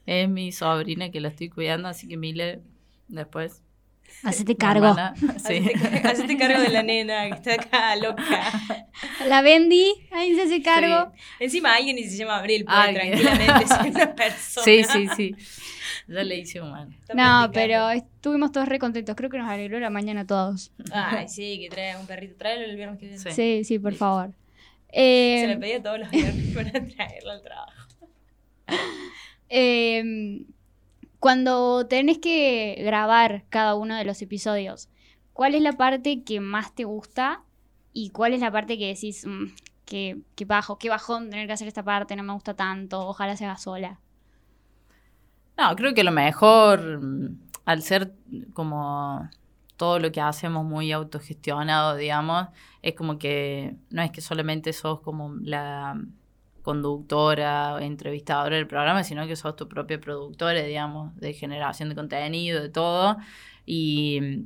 Es 0.08 0.28
mi 0.28 0.52
sobrina 0.52 1.12
que 1.12 1.20
la 1.22 1.28
estoy 1.28 1.50
cuidando, 1.50 1.88
así 1.88 2.08
que 2.08 2.18
Mile, 2.18 2.62
después. 3.08 3.62
Hacete 4.24 4.56
cargo. 4.58 4.88
hermana, 4.88 5.14
sí. 5.38 5.70
Hacete, 5.76 6.08
hacete 6.08 6.38
cargo 6.38 6.62
de 6.62 6.70
la 6.70 6.82
nena 6.82 7.28
que 7.28 7.34
está 7.36 7.54
acá 7.54 7.96
loca. 7.96 8.24
La 9.28 9.42
Bendy, 9.44 9.94
ahí 10.12 10.34
se 10.36 10.44
hace 10.44 10.62
cargo. 10.64 11.12
Encima 11.40 11.76
alguien 11.76 11.96
y 11.98 12.04
se 12.06 12.18
llama 12.18 12.38
Abril, 12.40 12.66
puede 12.66 12.94
tranquilamente 12.94 13.68
ser 13.68 13.92
una 13.92 14.16
persona. 14.16 14.64
Sí, 14.66 14.84
sí, 14.84 15.08
sí. 15.16 15.36
Ya 16.08 16.24
le 16.24 16.38
hice 16.38 16.62
humano. 16.62 16.92
No, 17.14 17.50
pero 17.54 17.90
estuvimos 17.90 18.52
todos 18.52 18.68
re 18.68 18.80
contentos. 18.80 19.16
Creo 19.16 19.30
que 19.30 19.38
nos 19.38 19.50
alegró 19.50 19.80
la 19.80 19.90
mañana 19.90 20.22
a 20.22 20.28
todos. 20.28 20.72
Ay, 20.92 21.28
sí, 21.28 21.60
que 21.60 21.70
trae 21.70 21.98
un 21.98 22.06
perrito. 22.06 22.36
Tráelo 22.36 22.66
el 22.66 22.76
viernes 22.76 23.00
que 23.00 23.08
viene. 23.08 23.22
Sí. 23.22 23.32
Sí, 23.32 23.64
sí, 23.64 23.80
por 23.80 23.94
favor. 23.94 24.34
Se 24.90 25.48
le 25.48 25.54
Eh, 25.54 25.58
pedía 25.58 25.82
todos 25.84 26.00
los 26.00 26.10
viernes 26.12 26.46
para 26.56 26.72
traerlo 26.72 27.32
al 27.32 27.42
trabajo. 27.42 27.88
eh, 29.50 30.46
cuando 31.20 31.88
tenés 31.88 32.20
que 32.20 32.76
grabar 32.80 33.46
cada 33.50 33.76
uno 33.76 33.96
de 33.96 34.06
los 34.06 34.22
episodios, 34.22 34.90
¿cuál 35.34 35.56
es 35.56 35.62
la 35.62 35.74
parte 35.74 36.24
que 36.24 36.40
más 36.40 36.74
te 36.76 36.84
gusta? 36.86 37.44
¿Y 37.94 38.10
cuál 38.12 38.34
es 38.34 38.42
la 38.42 38.52
parte 38.52 38.78
que 38.78 38.88
decís, 38.88 39.26
"Mm, 39.26 39.46
qué, 39.86 40.18
qué 40.36 40.46
bajo, 40.46 40.78
qué 40.78 40.90
bajón 40.90 41.30
tener 41.30 41.48
que 41.48 41.54
hacer 41.54 41.68
esta 41.68 41.84
parte, 41.84 42.16
no 42.16 42.24
me 42.24 42.34
gusta 42.34 42.56
tanto, 42.56 43.08
ojalá 43.08 43.36
se 43.38 43.46
haga 43.46 43.58
sola? 43.58 44.02
No, 45.58 45.76
creo 45.76 45.94
que 45.94 46.04
lo 46.04 46.12
mejor, 46.12 47.02
mm, 47.02 47.40
al 47.66 47.82
ser 47.82 48.14
como 48.54 49.30
todo 49.78 50.00
lo 50.00 50.12
que 50.12 50.22
hacemos 50.22 50.66
muy 50.66 50.92
autogestionado, 50.92 51.96
digamos, 51.96 52.48
es 52.82 52.94
como 52.96 53.18
que 53.18 53.76
no 53.90 54.02
es 54.02 54.12
que 54.12 54.22
solamente 54.22 54.74
sos 54.74 55.02
como 55.02 55.36
la 55.42 56.00
conductora 56.62 57.78
entrevistadora 57.82 58.56
del 58.56 58.68
programa, 58.68 59.04
sino 59.04 59.28
que 59.28 59.36
sos 59.36 59.56
tu 59.56 59.68
propia 59.70 60.00
productora, 60.00 60.62
digamos, 60.64 61.16
de 61.18 61.34
generación 61.34 61.90
de 61.90 61.96
contenido, 61.96 62.62
de 62.62 62.70
todo. 62.70 63.18
Y, 63.66 64.46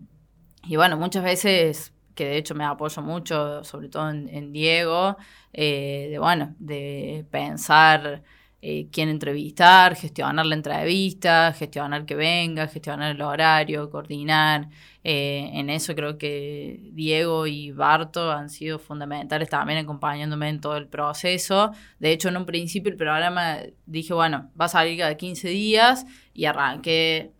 y 0.67 0.75
bueno, 0.75 0.97
muchas 0.97 1.23
veces, 1.23 1.93
que 2.15 2.25
de 2.25 2.37
hecho 2.37 2.55
me 2.55 2.65
apoyo 2.65 3.01
mucho, 3.01 3.63
sobre 3.63 3.89
todo 3.89 4.09
en, 4.09 4.27
en 4.29 4.51
Diego, 4.51 5.17
eh, 5.53 6.07
de 6.11 6.19
bueno, 6.19 6.55
de 6.59 7.25
pensar 7.31 8.23
eh, 8.61 8.89
quién 8.91 9.07
entrevistar, 9.07 9.95
gestionar 9.95 10.45
la 10.45 10.53
entrevista, 10.53 11.53
gestionar 11.53 12.05
que 12.05 12.15
venga, 12.15 12.67
gestionar 12.67 13.15
el 13.15 13.21
horario, 13.21 13.89
coordinar. 13.89 14.67
Eh, 15.01 15.49
en 15.53 15.69
eso 15.69 15.95
creo 15.95 16.17
que 16.17 16.89
Diego 16.91 17.47
y 17.47 17.71
Barto 17.71 18.31
han 18.31 18.49
sido 18.49 18.77
fundamentales 18.77 19.47
también 19.49 19.79
acompañándome 19.79 20.49
en 20.49 20.59
todo 20.59 20.75
el 20.75 20.87
proceso. 20.87 21.71
De 21.99 22.11
hecho, 22.11 22.27
en 22.27 22.35
un 22.35 22.45
principio 22.45 22.91
el 22.91 22.97
programa 22.97 23.59
dije, 23.85 24.13
bueno, 24.13 24.51
va 24.59 24.65
a 24.65 24.69
salir 24.69 24.97
cada 24.99 25.15
15 25.15 25.47
días 25.47 26.05
y 26.33 26.43
arranqué 26.43 27.31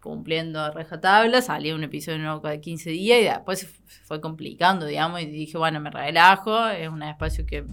cumpliendo 0.00 0.60
a 0.60 0.72
rajatabla, 0.72 1.42
salía 1.42 1.76
un 1.76 1.84
episodio 1.84 2.18
nuevo 2.18 2.42
cada 2.42 2.60
15 2.60 2.90
días 2.90 3.20
y 3.20 3.24
después 3.24 3.60
se 3.60 3.66
fue 4.04 4.20
complicando, 4.20 4.86
digamos, 4.86 5.20
y 5.20 5.26
dije, 5.26 5.58
bueno, 5.58 5.80
me 5.80 5.90
relajo, 5.90 6.66
es 6.68 6.88
un 6.88 7.02
espacio 7.02 7.46
que, 7.46 7.64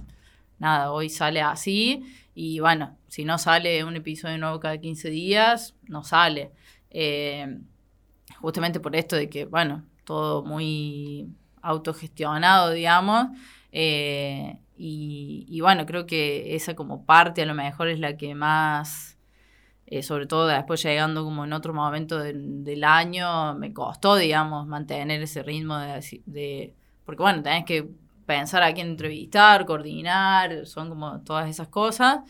nada, 0.59 0.91
hoy 0.91 1.09
sale 1.09 1.41
así 1.41 2.03
y 2.35 2.59
bueno, 2.59 2.97
si 3.07 3.25
no 3.25 3.37
sale 3.37 3.83
un 3.83 3.95
episodio 3.95 4.37
nuevo 4.37 4.59
cada 4.59 4.77
15 4.79 5.09
días, 5.09 5.75
no 5.87 6.03
sale. 6.03 6.51
Eh, 6.89 7.59
justamente 8.39 8.79
por 8.79 8.95
esto 8.95 9.15
de 9.15 9.29
que, 9.29 9.45
bueno, 9.45 9.83
todo 10.05 10.43
muy 10.43 11.29
autogestionado, 11.61 12.71
digamos. 12.71 13.27
eh, 13.71 14.59
y, 14.75 15.61
bueno, 15.61 15.85
creo 15.85 16.05
que 16.07 16.55
esa 16.55 16.75
como 16.75 17.05
parte 17.05 17.41
a 17.43 17.45
lo 17.45 17.53
mejor 17.53 17.87
es 17.89 17.99
la 17.99 18.17
que 18.17 18.35
más, 18.35 19.17
eh, 19.87 20.03
sobre 20.03 20.27
todo 20.27 20.47
después 20.47 20.83
llegando 20.83 21.23
como 21.23 21.45
en 21.45 21.53
otro 21.53 21.73
momento 21.73 22.19
del- 22.19 22.63
año, 22.83 23.55
me 23.55 23.73
costó, 23.73 24.15
digamos, 24.15 24.67
mantener 24.67 25.21
ese 25.21 25.43
ritmo 25.43 25.77
de, 25.77 26.21
de 26.25 26.73
porque 27.05 27.21
bueno, 27.23 27.43
tenés 27.43 27.65
que 27.65 27.89
pensar 28.25 28.63
a 28.63 28.73
quién 28.73 28.87
entrevistar, 28.87 29.65
coordinar, 29.65 30.65
son 30.65 30.89
como 30.89 31.21
todas 31.21 31.49
esas 31.49 31.67
cosas. 31.67 32.21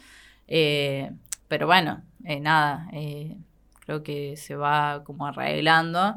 Eh, 0.47 1.11
pero 1.47 1.67
bueno, 1.67 2.03
eh, 2.25 2.39
nada, 2.39 2.87
eh, 2.93 3.37
creo 3.81 4.03
que 4.03 4.35
se 4.37 4.55
va 4.55 5.03
como 5.03 5.25
arreglando. 5.27 6.15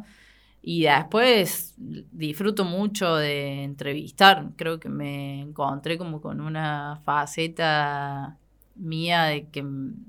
Y 0.63 0.83
después 0.83 1.75
disfruto 1.79 2.65
mucho 2.65 3.17
de 3.17 3.63
entrevistar. 3.65 4.51
Creo 4.57 4.81
que 4.81 4.89
me 4.89 5.41
encontré 5.43 5.97
como 5.99 6.21
con 6.21 6.41
una 6.41 7.01
faceta 7.05 8.37
mía 8.75 9.25
de 9.25 9.49
que 9.49 9.65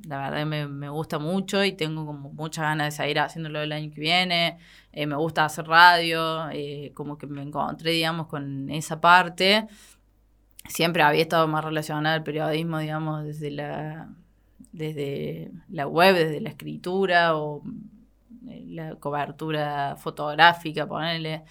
la 0.07 0.29
verdad 0.29 0.45
me 0.45 0.89
gusta 0.89 1.19
mucho 1.19 1.63
y 1.63 1.73
tengo 1.73 2.05
como 2.05 2.31
muchas 2.31 2.63
ganas 2.63 2.87
de 2.87 3.03
seguir 3.03 3.19
haciéndolo 3.19 3.61
el 3.61 3.71
año 3.71 3.91
que 3.93 4.01
viene. 4.01 4.57
Eh, 4.97 5.05
me 5.05 5.15
gusta 5.15 5.45
hacer 5.45 5.67
radio, 5.67 6.49
eh, 6.49 6.91
como 6.95 7.19
que 7.19 7.27
me 7.27 7.43
encontré, 7.43 7.91
digamos, 7.91 8.25
con 8.25 8.67
esa 8.71 8.99
parte. 8.99 9.67
Siempre 10.67 11.03
había 11.03 11.21
estado 11.21 11.47
más 11.47 11.63
relacionada 11.63 12.15
al 12.15 12.23
periodismo, 12.23 12.79
digamos, 12.79 13.23
desde 13.23 13.51
la, 13.51 14.09
desde 14.71 15.51
la 15.69 15.85
web, 15.85 16.15
desde 16.15 16.41
la 16.41 16.49
escritura 16.49 17.37
o 17.37 17.61
eh, 18.49 18.65
la 18.69 18.95
cobertura 18.95 19.97
fotográfica, 19.97 20.87
ponerle. 20.87 21.43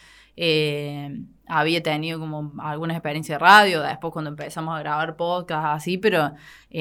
había 1.46 1.82
tenido 1.84 2.18
como 2.18 2.52
algunas 2.58 2.96
experiencias 2.96 3.38
de 3.38 3.44
radio, 3.44 3.82
después 3.82 4.12
cuando 4.12 4.30
empezamos 4.30 4.74
a 4.76 4.80
grabar 4.80 5.14
podcast 5.14 5.66
así, 5.66 5.98
pero 5.98 6.32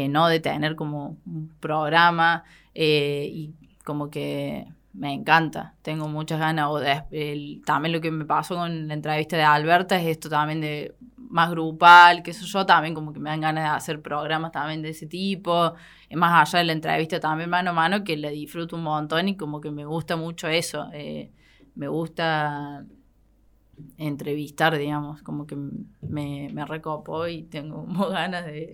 no 0.10 0.27
de 0.29 0.39
tener 0.39 0.75
como 0.75 1.17
un 1.27 1.53
programa 1.60 2.43
y 2.74 3.53
como 3.84 4.10
que 4.10 4.65
me 4.98 5.14
encanta, 5.14 5.75
tengo 5.82 6.08
muchas 6.08 6.40
ganas. 6.40 6.68
O 6.70 6.80
de- 6.80 7.04
el- 7.12 7.62
también 7.66 7.94
lo 7.94 8.02
que 8.02 8.12
me 8.12 8.25
pasó 8.25 8.56
con 8.56 8.88
la 8.88 8.94
entrevista 8.94 9.38
de 9.38 9.44
Alberta 9.44 10.00
es 10.00 10.08
esto 10.08 10.30
también 10.30 10.62
de 10.62 10.96
más 11.18 11.50
grupal, 11.52 12.24
que 12.24 12.32
eso 12.32 12.46
yo 12.46 12.66
también 12.66 12.94
como 12.94 13.12
que 13.14 13.20
me 13.20 13.30
dan 13.30 13.42
ganas 13.42 13.64
de 13.64 13.70
hacer 13.70 14.02
programas 14.02 14.52
también 14.52 14.82
de 14.82 14.90
ese 14.90 15.08
tipo, 15.08 15.74
eh, 16.10 16.16
más 16.16 16.50
allá 16.50 16.60
de 16.60 16.66
la 16.66 16.74
entrevista 16.74 17.20
también 17.20 17.50
mano 17.50 17.72
a 17.72 17.74
mano, 17.74 18.04
que 18.04 18.16
la 18.18 18.30
disfruto 18.30 18.75
un 18.78 18.84
montón 18.84 19.28
y 19.30 19.36
como 19.38 19.60
que 19.62 19.72
me 19.72 19.86
gusta 19.86 20.16
mucho 20.16 20.48
eso, 20.48 20.90
eh, 20.94 21.32
me 21.75 21.88
gusta 21.90 22.86
entrevistar, 23.98 24.78
digamos, 24.78 25.22
como 25.24 25.46
que 25.48 25.56
me, 25.56 26.50
me 26.54 26.66
recopó 26.66 27.28
y 27.28 27.44
tengo 27.44 27.86
ganas 28.10 28.46
de, 28.46 28.74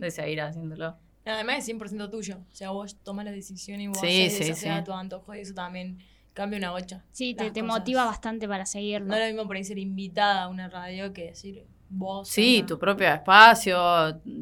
de 0.00 0.10
seguir 0.10 0.40
haciéndolo. 0.40 0.96
Además 1.34 1.58
es 1.58 1.64
100% 1.66 2.10
tuyo. 2.10 2.38
O 2.50 2.54
sea, 2.54 2.70
vos 2.70 2.96
tomas 3.02 3.24
la 3.24 3.32
decisión 3.32 3.80
y 3.80 3.88
vos 3.88 3.98
Sí, 3.98 4.06
haces 4.06 4.32
sí, 4.32 4.38
deshacer 4.44 4.72
a 4.72 4.78
sí. 4.78 4.84
tu 4.84 4.92
antojo 4.92 5.34
y 5.34 5.40
eso 5.40 5.54
también 5.54 5.98
cambia 6.32 6.58
una 6.58 6.70
bocha. 6.70 7.04
Sí, 7.12 7.34
te, 7.34 7.50
te 7.50 7.62
motiva 7.62 8.04
bastante 8.04 8.48
para 8.48 8.66
seguirlo. 8.66 9.06
No 9.08 9.14
es 9.14 9.20
lo 9.20 9.26
mismo 9.26 9.46
por 9.46 9.56
ahí 9.56 9.64
ser 9.64 9.78
invitada 9.78 10.44
a 10.44 10.48
una 10.48 10.68
radio 10.68 11.12
que 11.12 11.26
decir 11.26 11.64
vos. 11.88 12.28
Sí, 12.28 12.64
tu 12.66 12.78
propio 12.78 13.08
espacio, 13.08 13.76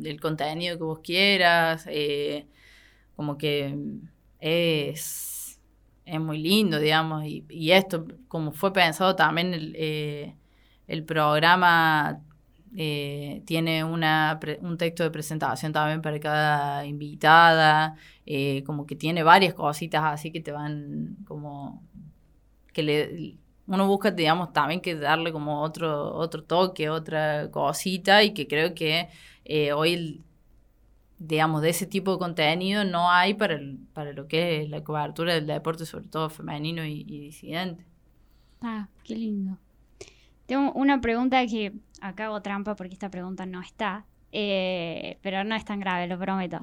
el 0.05 0.21
contenido 0.21 0.77
que 0.77 0.85
vos 0.85 1.01
quieras, 1.01 1.85
eh, 1.89 2.47
como 3.17 3.37
que 3.39 3.77
es, 4.41 5.59
es 6.05 6.21
muy 6.21 6.39
lindo, 6.39 6.79
digamos, 6.79 7.25
y, 7.25 7.45
y 7.49 7.73
esto, 7.73 8.07
como 8.29 8.53
fue 8.53 8.73
pensado 8.73 9.17
también, 9.17 9.55
el, 9.55 9.75
eh, 9.77 10.35
el 10.87 11.05
programa 11.05 12.23
eh, 12.77 13.43
tiene 13.47 13.85
una, 13.85 14.39
un 14.61 14.77
texto 14.77 15.03
de 15.03 15.11
presentación 15.11 15.73
también 15.73 16.03
para 16.03 16.21
cada 16.21 16.87
invitada, 16.87 17.97
eh, 18.27 18.63
como 18.65 18.87
que 18.87 18.97
tiene 18.97 19.23
varias 19.23 19.55
cositas 19.55 20.03
así 20.05 20.31
que 20.31 20.41
te 20.41 20.53
van 20.53 21.17
como 21.27 21.83
que 22.73 22.83
le 22.83 23.39
uno 23.69 23.87
busca, 23.87 24.11
digamos, 24.11 24.53
también 24.53 24.81
que 24.81 24.95
darle 24.97 25.31
como 25.31 25.63
otro, 25.63 26.15
otro 26.15 26.43
toque, 26.43 26.89
otra 26.89 27.51
cosita, 27.51 28.23
y 28.25 28.33
que 28.33 28.49
creo 28.49 28.75
que 28.75 29.09
eh, 29.45 29.73
hoy, 29.75 30.25
digamos, 31.19 31.61
de 31.63 31.71
ese 31.71 31.87
tipo 31.87 32.13
de 32.13 32.19
contenido 32.19 32.85
no 32.85 33.11
hay 33.11 33.35
para, 33.35 33.61
para 33.93 34.13
lo 34.13 34.27
que 34.27 34.63
es 34.63 34.71
la 34.71 34.83
cobertura 34.83 35.35
del 35.35 35.47
deporte, 35.47 35.85
sobre 35.85 36.07
todo 36.07 36.31
femenino 36.31 36.85
y 36.85 37.05
disidente. 37.05 37.85
Ah, 38.63 38.89
qué 39.05 39.15
lindo. 39.17 39.59
Tengo 40.49 40.73
una 40.73 40.99
pregunta 41.03 41.47
que 41.47 41.75
acá 42.01 42.25
hago 42.25 42.41
trampa 42.41 42.75
porque 42.75 42.95
esta 42.95 43.11
pregunta 43.11 43.45
no 43.45 43.61
está, 43.61 44.07
eh, 44.33 45.19
pero 45.21 45.45
no 45.45 45.55
es 45.55 45.63
tan 45.67 45.79
grave, 45.79 46.07
lo 46.07 46.19
prometo. 46.19 46.59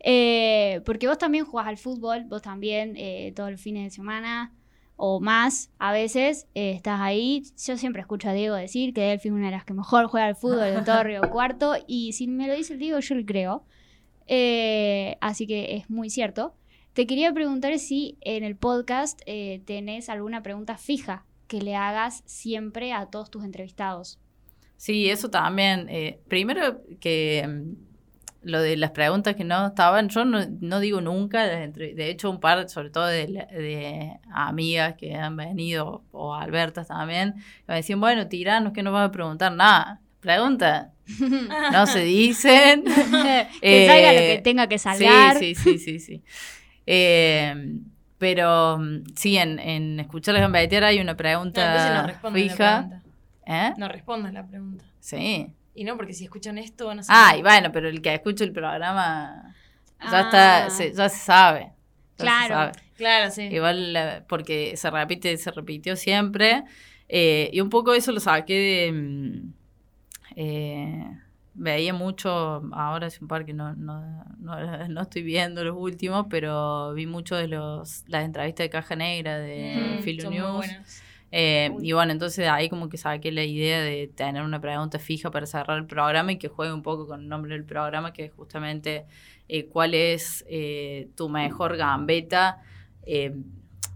Eh, 0.00 0.80
porque 0.84 1.06
vos 1.06 1.16
también 1.16 1.44
jugás 1.44 1.68
al 1.68 1.78
fútbol, 1.78 2.24
vos 2.24 2.42
también 2.42 2.94
eh, 2.96 3.32
todos 3.36 3.52
los 3.52 3.60
fines 3.60 3.84
de 3.84 3.90
semana 3.90 4.52
o 4.96 5.20
más, 5.20 5.70
a 5.78 5.92
veces 5.92 6.48
eh, 6.56 6.72
estás 6.72 6.98
ahí. 7.00 7.44
Yo 7.64 7.76
siempre 7.76 8.00
escucho 8.00 8.28
a 8.28 8.32
Diego 8.32 8.56
decir 8.56 8.92
que 8.92 9.02
Delphi 9.02 9.28
es 9.28 9.32
una 9.32 9.46
de 9.46 9.52
las 9.52 9.64
que 9.64 9.74
mejor 9.74 10.06
juega 10.08 10.26
al 10.26 10.34
fútbol 10.34 10.74
de 10.74 10.82
todo 10.82 11.04
Río 11.04 11.20
Cuarto 11.30 11.76
y 11.86 12.14
si 12.14 12.26
me 12.26 12.48
lo 12.48 12.54
dice 12.54 12.72
el 12.72 12.80
Diego 12.80 12.98
yo 12.98 13.14
le 13.14 13.24
creo. 13.24 13.64
Así 15.20 15.46
que 15.46 15.76
es 15.76 15.88
muy 15.88 16.10
cierto. 16.10 16.56
Te 16.94 17.06
quería 17.06 17.32
preguntar 17.32 17.78
si 17.78 18.18
en 18.22 18.42
el 18.42 18.56
podcast 18.56 19.20
tenés 19.24 20.08
alguna 20.08 20.42
pregunta 20.42 20.76
fija 20.76 21.26
que 21.50 21.60
le 21.60 21.76
hagas 21.76 22.22
siempre 22.26 22.92
a 22.94 23.06
todos 23.06 23.30
tus 23.30 23.44
entrevistados. 23.44 24.18
Sí, 24.76 25.10
eso 25.10 25.28
también. 25.30 25.88
eh, 25.90 26.20
primero 26.28 26.82
que 27.00 27.46
mm, 27.46 27.72
lo 28.48 28.62
de 28.62 28.76
las 28.78 28.92
preguntas 28.92 29.36
que 29.36 29.44
no 29.44 29.66
estaban, 29.68 30.08
yo 30.08 30.24
no, 30.24 30.38
no 30.60 30.80
digo 30.80 31.00
nunca, 31.02 31.44
de 31.44 32.10
hecho 32.10 32.30
un 32.30 32.40
par, 32.40 32.68
sobre 32.70 32.90
todo 32.90 33.06
de 33.06 34.18
amigas 34.32 34.94
que 34.96 35.14
han 35.14 35.36
venido, 35.36 36.02
o 36.12 36.34
Albertas 36.34 36.88
también, 36.88 37.34
me 37.68 37.74
decían, 37.76 38.00
bueno, 38.00 38.28
tiranos 38.28 38.72
que 38.72 38.82
no 38.82 38.92
vas 38.92 39.08
a 39.08 39.12
preguntar 39.12 39.52
nada. 39.52 40.00
Pregunta, 40.20 40.92
no 41.72 41.86
se 41.86 42.00
dicen. 42.04 42.84
que 43.60 43.86
salga 43.86 44.12
lo 44.12 44.20
que 44.20 44.34
Eh, 44.34 44.40
tenga 44.42 44.68
que 44.68 44.78
salgar. 44.78 45.38
Sí, 45.38 45.54
sí, 45.54 45.78
sí, 45.78 45.78
sí, 45.78 46.00
sí. 46.00 46.22
Eh, 46.86 47.54
pero 48.20 48.78
mm, 48.78 49.02
sí, 49.16 49.36
en, 49.36 49.58
en 49.58 49.98
escuchar 49.98 50.34
la 50.34 50.40
gambetear 50.42 50.84
hay 50.84 51.00
una 51.00 51.12
No, 51.14 51.16
pregunta 51.16 52.02
no 52.02 52.06
la 52.06 52.30
fija. 52.32 52.86
pregunta. 52.86 53.02
¿Eh? 53.46 53.72
No 53.78 53.88
respondan 53.88 54.34
la 54.34 54.46
pregunta. 54.46 54.84
Sí. 55.00 55.52
Y 55.74 55.82
no, 55.84 55.96
porque 55.96 56.12
si 56.12 56.24
escuchan 56.24 56.58
esto 56.58 56.86
van 56.86 57.00
a 57.00 57.02
Ah, 57.08 57.34
y 57.36 57.42
bueno, 57.42 57.72
pero 57.72 57.88
el 57.88 58.00
que 58.02 58.14
escucha 58.14 58.44
el 58.44 58.52
programa 58.52 59.54
ya 60.00 60.20
está, 60.20 60.66
Ah. 60.66 60.70
se- 60.70 60.92
ya 60.92 61.08
se 61.08 61.18
sabe. 61.18 61.60
ya 61.60 61.72
se 62.18 62.22
Claro. 62.24 62.54
sabe. 62.54 62.72
Claro, 62.96 63.30
sí. 63.30 63.42
Igual 63.44 64.24
porque 64.28 64.76
se 64.76 64.90
repite, 64.90 65.36
se 65.38 65.50
repitió 65.50 65.96
siempre. 65.96 66.62
eh, 67.12 67.50
y 67.52 67.60
un 67.60 67.70
poco 67.70 67.92
eso 67.94 68.12
lo 68.12 68.20
saqué 68.20 68.52
de. 68.54 68.92
mm, 68.92 69.52
eh, 70.36 71.04
veía 71.60 71.92
mucho, 71.92 72.62
ahora 72.72 73.08
hace 73.08 73.18
un 73.20 73.28
par 73.28 73.44
que 73.44 73.52
no, 73.52 73.74
no, 73.74 74.24
no, 74.38 74.88
no 74.88 75.02
estoy 75.02 75.22
viendo 75.22 75.62
los 75.62 75.76
últimos, 75.76 76.26
pero 76.30 76.94
vi 76.94 77.06
mucho 77.06 77.36
de 77.36 77.48
los 77.48 78.04
las 78.08 78.24
entrevistas 78.24 78.64
de 78.64 78.70
Caja 78.70 78.96
Negra 78.96 79.38
de 79.38 79.98
Mm, 79.98 80.02
Filo 80.02 80.30
News. 80.30 80.66
Eh, 81.32 81.70
y 81.80 81.92
bueno, 81.92 82.10
entonces 82.10 82.48
ahí 82.48 82.68
como 82.68 82.88
que 82.88 82.96
saqué 82.96 83.30
la 83.30 83.44
idea 83.44 83.80
de 83.80 84.08
tener 84.08 84.42
una 84.42 84.60
pregunta 84.60 84.98
fija 84.98 85.30
para 85.30 85.46
cerrar 85.46 85.78
el 85.78 85.86
programa 85.86 86.32
y 86.32 86.38
que 86.38 86.48
juegue 86.48 86.72
un 86.72 86.82
poco 86.82 87.06
con 87.06 87.20
el 87.20 87.28
nombre 87.28 87.54
del 87.54 87.64
programa, 87.64 88.12
que 88.12 88.24
es 88.24 88.32
justamente 88.32 89.06
eh, 89.48 89.66
cuál 89.66 89.94
es 89.94 90.44
eh, 90.48 91.10
tu 91.14 91.28
mejor 91.28 91.76
gambeta, 91.76 92.62
eh, 93.04 93.32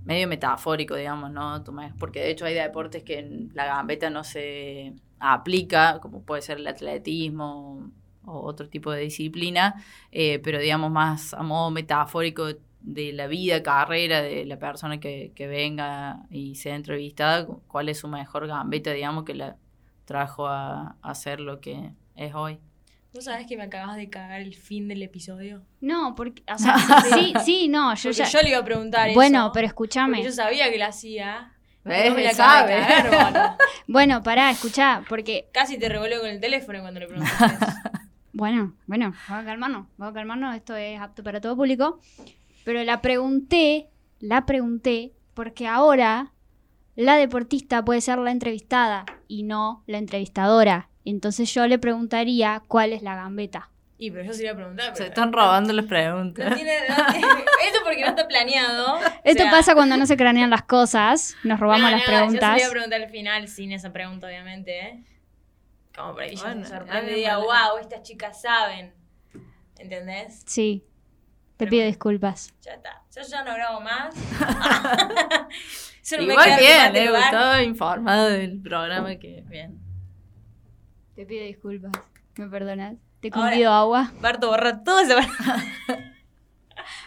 medio 0.04 0.28
metafórico, 0.28 0.94
digamos, 0.94 1.30
¿no? 1.30 1.64
Porque 1.98 2.20
de 2.20 2.30
hecho 2.30 2.44
hay 2.44 2.54
deportes 2.54 3.02
que 3.02 3.48
la 3.52 3.64
gambeta 3.66 4.10
no 4.10 4.22
se 4.22 4.92
aplica, 5.20 5.98
como 6.00 6.22
puede 6.22 6.42
ser 6.42 6.58
el 6.58 6.66
atletismo 6.66 7.90
o 8.26 8.40
otro 8.40 8.68
tipo 8.68 8.90
de 8.90 9.02
disciplina, 9.02 9.74
eh, 10.10 10.38
pero 10.42 10.58
digamos 10.58 10.90
más 10.90 11.34
a 11.34 11.42
modo 11.42 11.70
metafórico 11.70 12.46
de 12.80 13.12
la 13.12 13.26
vida, 13.26 13.62
carrera 13.62 14.20
de 14.22 14.44
la 14.44 14.58
persona 14.58 15.00
que, 15.00 15.32
que 15.34 15.46
venga 15.46 16.26
y 16.30 16.54
sea 16.56 16.74
entrevistada, 16.76 17.46
cu- 17.46 17.62
cuál 17.66 17.88
es 17.88 17.98
su 17.98 18.08
mejor 18.08 18.46
gambeta, 18.46 18.92
digamos, 18.92 19.24
que 19.24 19.34
la 19.34 19.56
trajo 20.04 20.46
a, 20.48 20.96
a 21.00 21.14
ser 21.14 21.40
lo 21.40 21.60
que 21.60 21.92
es 22.14 22.34
hoy. 22.34 22.58
¿Vos 23.14 23.24
sabés 23.24 23.46
que 23.46 23.56
me 23.56 23.62
acabas 23.62 23.96
de 23.96 24.10
cagar 24.10 24.40
el 24.42 24.54
fin 24.54 24.88
del 24.88 25.02
episodio? 25.02 25.62
No, 25.80 26.14
porque, 26.14 26.42
o 26.52 26.58
sea, 26.58 26.76
sí, 27.14 27.32
sí, 27.44 27.68
no, 27.68 27.94
yo 27.94 28.10
Porque 28.10 28.18
ya. 28.18 28.24
yo 28.26 28.42
le 28.42 28.48
iba 28.50 28.58
a 28.58 28.64
preguntar 28.64 29.08
eso. 29.08 29.14
bueno, 29.14 29.50
pero 29.54 29.66
escúchame. 29.66 30.22
yo 30.22 30.32
sabía 30.32 30.70
que 30.70 30.76
la 30.78 30.88
hacía. 30.88 31.53
¿Ves? 32.04 32.10
No 32.10 32.16
me 32.16 32.24
la 32.24 32.34
Sabe. 32.34 32.74
acabas 32.74 33.02
de 33.04 33.10
cagar, 33.10 33.32
boludo. 33.32 33.56
Bueno, 33.86 34.22
pará, 34.22 34.50
escuchá, 34.50 35.02
porque. 35.08 35.48
Casi 35.52 35.78
te 35.78 35.88
revoleo 35.88 36.20
con 36.20 36.30
el 36.30 36.40
teléfono 36.40 36.80
cuando 36.80 37.00
le 37.00 37.06
preguntaste. 37.06 37.66
Bueno, 38.36 38.74
bueno, 38.88 39.14
vamos 39.28 39.44
a 39.44 39.46
calmarnos, 39.46 39.86
vamos 39.96 40.10
a 40.10 40.14
calmarnos, 40.14 40.56
esto 40.56 40.74
es 40.74 41.00
apto 41.00 41.22
para 41.22 41.40
todo 41.40 41.54
público. 41.54 42.00
Pero 42.64 42.82
la 42.82 43.00
pregunté, 43.00 43.86
la 44.18 44.44
pregunté, 44.44 45.12
porque 45.34 45.68
ahora 45.68 46.32
la 46.96 47.14
deportista 47.14 47.84
puede 47.84 48.00
ser 48.00 48.18
la 48.18 48.32
entrevistada 48.32 49.06
y 49.28 49.44
no 49.44 49.84
la 49.86 49.98
entrevistadora. 49.98 50.88
Entonces 51.04 51.54
yo 51.54 51.68
le 51.68 51.78
preguntaría 51.78 52.60
cuál 52.66 52.92
es 52.92 53.02
la 53.02 53.14
gambeta. 53.14 53.70
Y 53.96 54.10
pero 54.10 54.24
yo 54.24 54.32
se 54.32 54.42
iba 54.42 54.52
a 54.52 54.56
preguntar. 54.56 54.96
Se 54.96 55.06
están 55.06 55.32
robando 55.32 55.72
las 55.72 55.84
No 55.84 55.88
preguntas. 55.88 56.54
tiene, 56.56 56.72
no 56.88 56.96
tiene- 57.12 57.26
esto 57.64 57.78
porque 57.84 58.00
no 58.00 58.08
está 58.08 58.26
planeado. 58.26 58.98
Esto 59.22 59.42
O 59.44 59.46
sea, 59.46 59.50
pasa 59.52 59.74
cuando 59.74 59.96
no 59.96 60.04
se 60.06 60.16
cranean 60.16 60.50
las 60.50 60.62
cosas, 60.64 61.36
nos 61.44 61.60
robamos 61.60 61.90
no, 61.90 61.96
las 61.96 62.00
no, 62.00 62.12
Yo 62.12 62.18
preguntas. 62.18 62.52
le 62.54 62.58
iba 62.60 62.68
a 62.68 62.72
preguntar 62.72 63.02
al 63.02 63.08
final 63.10 63.48
sin 63.48 63.72
esa 63.72 63.92
pregunta, 63.92 64.26
obviamente, 64.26 64.80
¿eh? 64.80 65.04
Como 65.96 66.14
para 66.14 66.26
que 66.26 66.32
ella 66.32 66.42
Bueno, 66.42 66.64
se 66.64 66.70
sorprende 66.70 67.12
y 67.12 67.14
diga, 67.16 67.36
wow, 67.38 67.78
estas 67.80 68.02
chicas 68.02 68.40
saben. 68.42 68.92
¿Entendés? 69.78 70.42
Sí, 70.46 70.84
te 71.56 71.58
Pero 71.58 71.70
pido 71.70 71.80
bueno. 71.82 71.90
disculpas. 71.92 72.52
Ya 72.62 72.72
está. 72.72 73.02
Yo 73.14 73.22
ya 73.22 73.44
no 73.44 73.54
grabo 73.54 73.80
más. 73.80 74.12
Eso 76.02 76.16
no 76.18 76.24
me 76.24 76.32
Igual 76.32 76.58
bien, 76.58 76.92
remate 76.94 77.04
eh, 77.04 77.18
estaba 77.24 77.62
informado 77.62 78.28
del 78.28 78.60
programa 78.60 79.16
que 79.16 79.44
bien. 79.46 79.78
Te 81.14 81.24
pido 81.26 81.44
disculpas. 81.44 81.92
¿Me 82.36 82.48
perdonas? 82.48 82.96
Te 83.30 83.58
he 83.58 83.66
agua. 83.66 84.12
Barto, 84.20 84.48
borra 84.48 84.82
todo 84.82 85.00
ese 85.00 85.14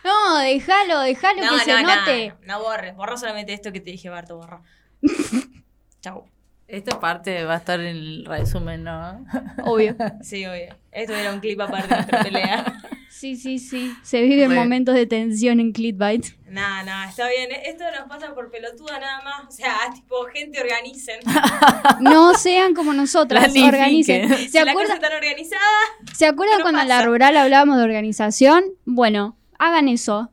No, 0.03 0.37
déjalo, 0.39 1.01
déjalo 1.01 1.41
que 1.41 1.59
se 1.59 1.83
note. 1.83 2.33
No, 2.41 2.57
no 2.57 2.63
borres. 2.63 2.95
Borra 2.95 3.17
solamente 3.17 3.53
esto 3.53 3.71
que 3.71 3.81
te 3.81 3.91
dije, 3.91 4.09
Barto, 4.09 4.37
borra. 4.37 4.63
Chau. 6.01 6.25
Esta 6.67 6.99
parte 6.99 7.43
va 7.45 7.53
a 7.55 7.57
estar 7.57 7.79
en 7.79 7.87
el 7.87 8.25
resumen, 8.25 8.83
¿no? 8.83 9.25
Obvio. 9.63 9.95
Sí, 10.21 10.45
oye. 10.45 10.69
Esto 10.91 11.13
era 11.15 11.33
un 11.33 11.39
clip 11.39 11.59
aparte 11.61 11.87
de 11.87 11.95
nuestra 11.95 12.23
pelea. 12.23 12.73
Sí, 13.09 13.35
sí, 13.35 13.57
sí. 13.57 13.91
Se 14.03 14.21
viven 14.21 14.53
momentos 14.53 14.93
de 14.93 15.07
tensión 15.07 15.59
en 15.59 15.71
Clickbait. 15.71 16.23
Nada, 16.49 16.83
nada, 16.83 17.09
está 17.09 17.27
bien. 17.27 17.49
Esto 17.65 17.83
nos 17.97 18.07
pasa 18.07 18.35
por 18.35 18.51
pelotuda 18.51 18.99
nada 18.99 19.21
más. 19.23 19.47
O 19.47 19.51
sea, 19.51 19.73
tipo, 19.91 20.23
gente 20.31 20.61
organicen. 20.61 21.21
No 21.99 22.35
sean 22.35 22.75
como 22.75 22.93
nosotras, 22.93 23.45
Planifiquen. 23.45 23.73
organicen. 23.73 24.37
Si 24.37 24.49
¿Se 24.49 24.63
la 24.63 24.73
cosa 24.73 24.93
acuerdan, 24.93 25.03
está 25.03 25.15
organizada, 25.17 25.61
¿se 26.13 26.25
acuerdan 26.27 26.59
no 26.59 26.63
cuando 26.65 26.81
en 26.81 26.89
la 26.89 27.01
rural 27.05 27.37
hablábamos 27.37 27.77
de 27.77 27.83
organización? 27.85 28.63
Bueno, 28.85 29.35
hagan 29.59 29.87
eso. 29.87 30.31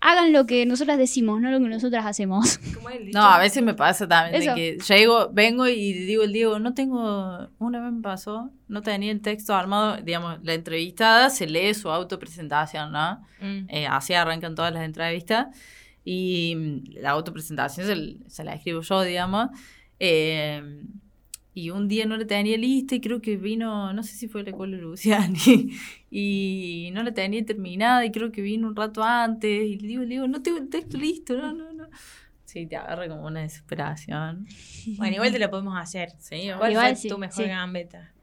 Hagan 0.00 0.32
lo 0.32 0.46
que 0.46 0.66
nosotras 0.66 0.98
decimos, 0.98 1.40
no 1.40 1.50
lo 1.50 1.58
que 1.60 1.68
nosotras 1.68 2.06
hacemos. 2.06 2.60
No, 3.12 3.22
a 3.22 3.38
veces 3.38 3.62
me 3.62 3.74
pasa 3.74 4.08
también 4.08 4.40
de 4.44 4.54
que 4.54 4.78
llego, 4.78 5.30
vengo 5.32 5.66
y 5.68 5.92
digo 5.92 6.22
el 6.24 6.32
Diego, 6.32 6.58
no 6.58 6.74
tengo, 6.74 7.48
una 7.58 7.82
vez 7.82 7.92
me 7.92 8.02
pasó, 8.02 8.50
no 8.66 8.82
tenía 8.82 9.12
el 9.12 9.20
texto 9.20 9.54
armado, 9.54 9.98
digamos, 9.98 10.38
la 10.42 10.54
entrevistada 10.54 11.30
se 11.30 11.46
lee 11.46 11.74
su 11.74 11.90
autopresentación, 11.90 12.92
¿no? 12.92 13.22
Mm. 13.40 13.66
Eh, 13.68 13.86
así 13.86 14.14
arrancan 14.14 14.54
todas 14.54 14.72
las 14.72 14.84
entrevistas 14.84 15.48
y 16.04 16.54
mm, 16.56 17.00
la 17.02 17.10
autopresentación 17.10 17.86
se, 17.86 18.30
se 18.30 18.44
la 18.44 18.54
escribo 18.54 18.80
yo, 18.80 19.02
digamos. 19.02 19.48
eh, 20.00 20.82
y 21.54 21.70
un 21.70 21.88
día 21.88 22.06
no 22.06 22.16
la 22.16 22.26
tenía 22.26 22.56
lista 22.56 22.94
y 22.94 23.00
creo 23.00 23.20
que 23.20 23.36
vino, 23.36 23.92
no 23.92 24.02
sé 24.02 24.14
si 24.14 24.28
fue 24.28 24.44
la 24.44 24.52
Colo 24.52 24.76
Luciani, 24.76 25.70
y 26.10 26.90
no 26.92 27.02
la 27.02 27.12
tenía 27.12 27.44
terminada 27.44 28.04
y 28.04 28.12
creo 28.12 28.30
que 28.30 28.42
vino 28.42 28.68
un 28.68 28.76
rato 28.76 29.02
antes 29.02 29.66
y 29.66 29.76
le 29.76 29.88
digo, 29.88 30.02
le 30.02 30.08
digo, 30.08 30.28
no 30.28 30.42
tengo 30.42 30.58
el 30.58 30.68
texto 30.68 30.96
listo, 30.98 31.36
no, 31.36 31.52
no, 31.52 31.72
no. 31.72 31.88
Sí, 32.44 32.66
te 32.66 32.76
agarra 32.76 33.08
como 33.08 33.26
una 33.26 33.40
desesperación. 33.40 34.46
Bueno, 34.96 35.16
igual 35.16 35.32
te 35.32 35.38
lo 35.38 35.50
podemos 35.50 35.76
hacer. 35.76 36.12
Sí. 36.18 36.48
¿Cuál 36.56 36.70
Igual 36.72 36.92
fue 36.92 36.96
sí, 36.96 37.08
tu 37.10 37.18
mejor 37.18 37.44
sí. 37.44 37.50
gambeta? 37.50 38.14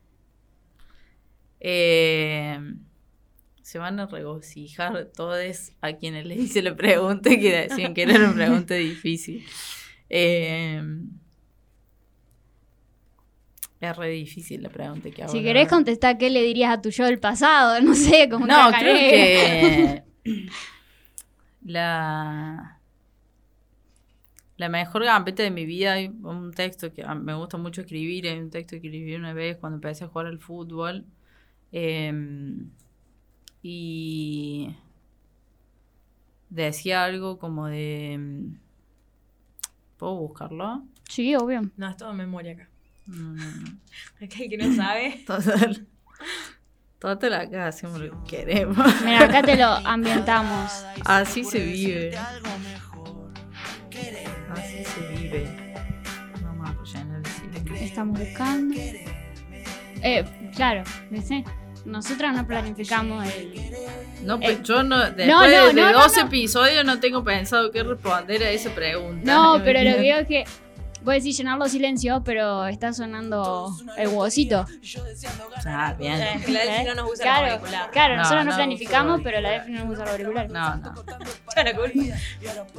Eh, 1.60 2.58
se 3.62 3.78
van 3.78 4.00
a 4.00 4.08
regocijar 4.08 5.12
todos 5.16 5.74
a 5.82 5.94
quienes 5.94 6.26
les 6.26 6.40
hice 6.40 6.64
la 6.64 6.76
pregunta 6.76 7.32
y 7.32 7.40
que 7.40 7.68
decían 7.68 7.94
que 7.94 8.02
era 8.02 8.16
una 8.16 8.34
pregunta 8.34 8.74
difícil. 8.74 9.46
Eh, 10.10 10.82
es 13.82 13.96
re 13.98 14.10
difícil 14.10 14.64
la 14.64 14.70
pregunta 14.70 15.10
que 15.12 15.24
hago. 15.24 15.32
Si 15.32 15.44
querés 15.44 15.68
contestar 15.68 16.18
qué 16.18 16.30
le 16.30 16.42
dirías 16.44 16.72
a 16.74 16.82
tu 16.82 16.90
yo 16.90 17.06
del 17.06 17.20
pasado, 17.20 17.80
no 17.84 17.94
sé, 17.96 18.30
como 18.30 18.48
No, 18.48 18.70
creo 18.80 18.96
que 18.96 20.04
la 21.66 22.80
la 24.58 24.70
mejor 24.70 25.04
gambeta 25.04 25.44
de 25.44 25.52
mi 25.52 25.66
vida, 25.66 25.94
hay 25.94 26.08
un 26.08 26.52
texto 26.54 26.94
que 26.94 27.04
a- 27.04 27.14
me 27.14 27.34
gusta 27.34 27.58
mucho 27.58 27.82
escribir, 27.82 28.26
hay 28.28 28.40
un 28.40 28.50
texto 28.50 28.72
que 28.80 28.88
escribí 28.88 29.14
una 29.16 29.34
vez 29.34 29.58
cuando 29.58 29.76
empecé 29.76 30.06
a 30.06 30.08
jugar 30.08 30.28
al 30.28 30.40
fútbol. 30.40 31.04
em, 31.74 32.70
y 33.62 34.74
decía 36.50 37.04
algo 37.04 37.38
como 37.38 37.68
de... 37.68 38.20
¿Puedo 39.98 40.16
buscarlo? 40.16 40.84
Sí, 41.10 41.36
obvio. 41.36 41.70
No, 41.76 41.90
es 41.90 41.98
todo 41.98 42.14
memoria 42.14 42.54
acá. 42.54 42.70
No, 43.08 43.34
no, 43.34 43.44
no. 43.44 43.78
Acá 44.26 44.38
el 44.40 44.50
que 44.50 44.58
no 44.58 44.76
sabe. 44.76 45.24
Total. 45.28 45.88
Total 46.98 47.34
acá 47.34 47.68
hacemos 47.68 48.00
lo 48.00 48.24
que 48.24 48.38
queremos. 48.38 48.78
Mira, 49.04 49.26
acá 49.26 49.44
te 49.44 49.58
lo 49.58 49.68
ambientamos. 49.86 50.86
Así 51.04 51.44
se 51.44 51.60
vive. 51.60 52.18
Algo 52.18 52.50
mejor. 52.60 53.34
Querer 53.92 54.28
Así 54.50 54.84
se 54.84 55.08
vive. 55.10 55.74
Vamos 56.42 56.70
a 56.70 56.74
rellenar 56.74 57.20
el 57.20 57.26
silencio. 57.26 57.76
Estamos 57.76 58.20
buscando. 58.20 58.76
Eh, 60.02 60.26
claro, 60.56 60.84
¿viste? 61.12 61.44
Nosotros 61.86 62.34
no 62.34 62.48
planificamos 62.48 63.26
el. 63.36 63.54
No, 64.24 64.40
pues 64.40 64.64
yo 64.64 64.82
no, 64.82 64.98
después 65.12 65.28
no, 65.28 65.42
de, 65.42 65.50
no, 65.58 65.68
de 65.68 65.74
no, 65.74 65.92
no, 65.92 66.02
12 66.02 66.22
no. 66.22 66.28
episodios 66.28 66.86
no 66.86 67.00
tengo 67.00 67.24
pensado 67.24 67.72
qué 67.72 67.84
responder 67.84 68.42
a 68.42 68.50
esa 68.50 68.74
pregunta. 68.74 69.32
No, 69.32 69.62
pero 69.64 69.84
lo 69.84 69.96
que 69.98 70.02
digo 70.02 70.18
es 70.18 70.28
que. 70.28 70.44
Voy 71.06 71.14
a 71.14 71.16
decir 71.16 71.34
llenarlo 71.36 71.70
silencio, 71.70 72.22
pero 72.26 72.66
está 72.66 72.92
sonando 72.92 73.70
el 73.98 74.08
huevocito. 74.08 74.66
Ah, 75.66 75.96
bien. 75.98 76.20
Que 76.44 76.52
la 76.52 76.60
Delphi 76.66 76.86
no 76.88 76.96
nos 76.96 77.12
usa 77.14 77.14
el 77.14 77.22
Claro, 77.22 77.54
auricular. 77.54 77.92
claro, 77.92 78.14
No, 78.16 78.22
nosotros 78.24 78.46
no, 78.46 78.52
no 78.52 78.58
planificamos, 78.58 79.22
pero 79.24 79.40
la 79.40 79.52
DF 79.60 79.70
no 79.70 79.86
usa 79.92 80.04
el 80.04 80.10
auricular. 80.10 80.50
No, 80.50 80.76
no. 80.78 80.94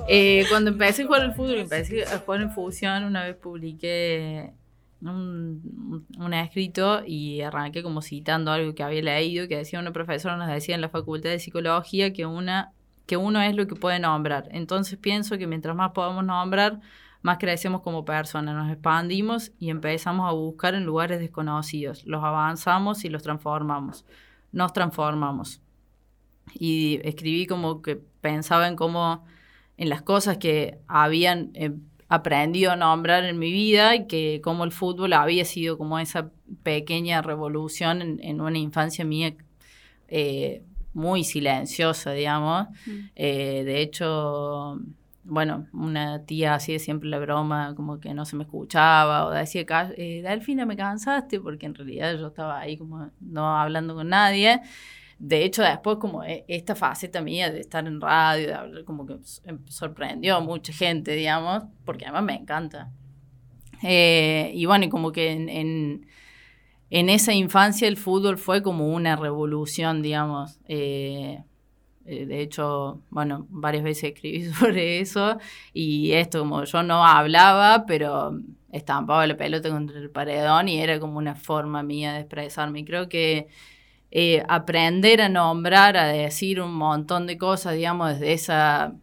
Eh, 0.09 0.45
cuando 0.49 0.71
empecé 0.71 1.03
a 1.03 1.07
jugar 1.07 1.23
al 1.23 1.35
fútbol, 1.35 1.59
empecé 1.59 2.05
a 2.05 2.19
jugar 2.19 2.41
en 2.43 2.51
fusión, 2.53 3.05
una 3.05 3.25
vez 3.25 3.37
publiqué 3.37 4.53
un, 5.03 6.05
un 6.19 6.35
escrito 6.35 7.03
y 7.07 7.41
arranqué 7.43 7.83
como 7.83 8.03
citando 8.03 8.51
algo 8.51 8.75
que 8.75 8.83
había 8.83 9.03
leído, 9.03 9.47
que 9.49 9.57
decía 9.57 9.79
una 9.79 9.93
profesora, 9.93 10.37
nos 10.37 10.49
decía 10.49 10.75
en 10.75 10.81
la 10.81 10.89
facultad 10.89 11.31
de 11.31 11.39
psicología 11.39 12.12
que 12.12 12.27
una 12.27 12.73
que 13.07 13.17
uno 13.17 13.41
es 13.41 13.55
lo 13.55 13.69
que 13.69 13.77
puede 13.77 14.01
nombrar. 14.01 14.49
Entonces 14.51 14.99
pienso 14.99 15.39
que 15.39 15.47
mientras 15.47 15.77
más 15.77 15.93
podamos 15.93 16.25
nombrar, 16.25 16.81
más 17.27 17.39
crecemos 17.39 17.81
como 17.81 18.05
personas, 18.05 18.55
nos 18.55 18.71
expandimos 18.71 19.51
y 19.59 19.71
empezamos 19.71 20.29
a 20.29 20.33
buscar 20.33 20.77
en 20.77 20.85
lugares 20.85 21.19
desconocidos, 21.19 22.07
los 22.07 22.23
avanzamos 22.23 23.05
y 23.05 23.09
los 23.09 23.25
transformamos, 23.25 24.05
nos 24.53 24.73
transformamos. 24.73 25.61
Y 26.55 27.01
escribí 27.03 27.49
como 27.49 27.83
que 27.83 27.97
pensaba 27.97 28.69
en 28.69 28.77
cómo 28.77 29.25
en 29.77 29.89
las 29.89 30.03
cosas 30.03 30.39
que 30.39 30.79
habían 30.87 31.51
eh, 31.55 31.73
aprendido 32.09 32.71
a 32.71 32.77
nombrar 32.77 33.25
en 33.25 33.41
mi 33.41 33.51
vida 33.51 33.97
y 33.97 34.07
que 34.07 34.41
como 34.41 34.62
el 34.62 34.71
fútbol 34.71 35.12
había 35.12 35.45
sido 35.45 35.77
como 35.77 35.99
esa 35.99 36.31
pequeña 36.62 37.23
revolución 37.23 38.03
en, 38.03 38.21
en 38.23 38.41
una 38.41 38.59
infancia 38.59 39.05
mía 39.05 39.35
eh, 40.07 40.62
muy 40.93 41.25
silenciosa, 41.25 42.12
digamos. 42.12 42.69
Mm. 42.87 42.99
Eh, 43.17 43.62
de 43.65 43.81
hecho, 43.83 44.79
bueno, 45.29 45.67
una 45.73 46.25
tía 46.25 46.55
hacía 46.55 46.79
siempre 46.79 47.09
la 47.09 47.19
broma 47.19 47.75
como 47.77 47.99
que 48.01 48.15
no 48.15 48.25
se 48.25 48.37
me 48.37 48.45
escuchaba 48.45 49.27
o 49.27 49.31
decía, 49.31 49.67
"Ca- 49.67 49.93
eh, 49.97 50.23
Delfina, 50.23 50.65
me 50.67 50.77
cansaste, 50.77 51.41
porque 51.41 51.67
en 51.67 51.75
realidad 51.75 52.17
yo 52.19 52.29
estaba 52.29 52.59
ahí 52.61 52.77
como 52.79 53.11
no 53.21 53.59
hablando 53.59 53.95
con 53.95 54.09
nadie. 54.09 54.61
De 55.19 55.45
hecho, 55.45 55.62
después 55.62 55.97
como 55.99 56.23
e- 56.25 56.45
esta 56.49 56.75
faceta 56.75 57.21
mía 57.23 57.51
de 57.51 57.61
estar 57.61 57.87
en 57.87 58.01
radio, 58.01 58.47
de 58.49 58.55
hablar, 58.55 58.85
como 58.85 59.07
que 59.07 59.15
em- 59.45 59.65
sorprendió 59.67 60.37
a 60.37 60.41
mucha 60.41 60.73
gente, 60.73 61.12
digamos, 61.12 61.65
porque 61.85 62.05
además 62.05 62.25
me 62.25 62.35
encanta. 62.37 62.91
Eh, 63.83 64.53
y 64.55 64.65
bueno, 64.67 64.89
como 64.89 65.12
que 65.12 65.33
en, 65.33 65.49
en, 65.49 66.07
en 66.91 67.09
esa 67.11 67.33
infancia 67.35 67.89
el 67.89 67.97
fútbol 67.97 68.39
fue 68.39 68.62
como 68.62 68.89
una 68.95 69.17
revolución, 69.17 70.03
digamos. 70.03 70.59
Eh, 70.69 71.43
eh, 72.07 72.27
de 72.27 72.40
hecho, 72.40 73.03
bueno, 73.11 73.47
varias 73.51 73.83
veces 73.85 74.12
escribí 74.14 74.45
sobre 74.53 75.01
eso 75.01 75.38
y 75.73 76.12
esto 76.12 76.40
como 76.40 76.64
yo 76.64 76.83
no 76.83 77.05
hablaba, 77.05 77.85
pero 77.87 78.38
estampaba 78.73 79.27
la 79.27 79.37
pelota 79.37 79.71
contra 79.71 79.99
el 79.99 80.11
paredón 80.11 80.69
y 80.69 80.81
era 80.81 81.01
como 81.01 81.19
una 81.19 81.35
forma 81.35 81.83
mía 81.83 82.12
de 82.12 82.21
expresarme. 82.21 82.85
Creo 82.85 83.09
que 83.09 83.49
eh, 84.11 84.42
aprender 84.49 85.21
a 85.21 85.29
nombrar, 85.29 85.97
a 85.97 86.07
decir 86.07 86.61
un 86.61 86.75
montón 86.75 87.27
de 87.27 87.38
cosas, 87.38 87.75
digamos, 87.75 88.11
desde 88.12 88.33
esa 88.33 88.95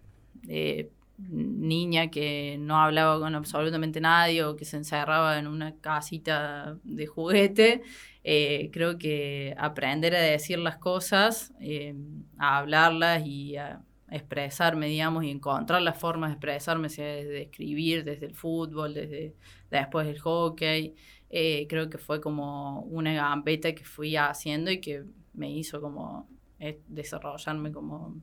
eh, 0.47 0.89
niña 1.17 2.09
que 2.09 2.57
no 2.59 2.77
hablaba 2.77 3.19
con 3.19 3.35
absolutamente 3.35 4.01
nadie 4.01 4.43
o 4.43 4.55
que 4.55 4.65
se 4.65 4.77
encerraba 4.77 5.37
en 5.39 5.47
una 5.47 5.75
casita 5.75 6.77
de 6.83 7.05
juguete, 7.07 7.83
eh, 8.23 8.69
creo 8.71 8.97
que 8.97 9.55
aprender 9.57 10.15
a 10.15 10.21
decir 10.21 10.59
las 10.59 10.77
cosas, 10.77 11.53
eh, 11.59 11.95
a 12.37 12.57
hablarlas 12.59 13.25
y 13.25 13.57
a 13.57 13.81
expresarme, 14.11 14.87
digamos, 14.87 15.23
y 15.23 15.31
encontrar 15.31 15.81
las 15.81 15.97
formas 15.97 16.29
de 16.29 16.33
expresarme, 16.35 16.89
sea 16.89 17.05
desde 17.15 17.43
escribir, 17.43 18.03
desde 18.03 18.27
el 18.27 18.35
fútbol, 18.35 18.93
desde 18.93 19.35
después 19.71 20.07
el 20.07 20.19
hockey, 20.19 20.95
eh, 21.29 21.65
creo 21.67 21.89
que 21.89 21.97
fue 21.97 22.21
como 22.21 22.81
una 22.81 23.13
gambeta 23.13 23.73
que 23.73 23.83
fui 23.83 24.15
haciendo 24.15 24.69
y 24.71 24.79
que 24.81 25.03
me 25.33 25.49
hizo 25.51 25.81
como 25.81 26.29
eh, 26.59 26.79
desarrollarme 26.87 27.71
como 27.71 28.15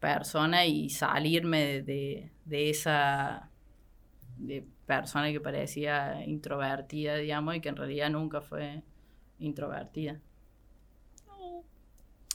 persona 0.00 0.66
y 0.66 0.90
salirme 0.90 1.60
de, 1.66 1.82
de- 1.82 2.32
de 2.44 2.70
esa 2.70 3.50
de 4.38 4.64
persona 4.86 5.30
que 5.32 5.40
parecía 5.40 6.24
introvertida, 6.26 7.16
digamos, 7.16 7.56
y 7.56 7.60
que 7.60 7.68
en 7.70 7.76
realidad 7.76 8.10
nunca 8.10 8.40
fue 8.40 8.82
introvertida. 9.40 10.20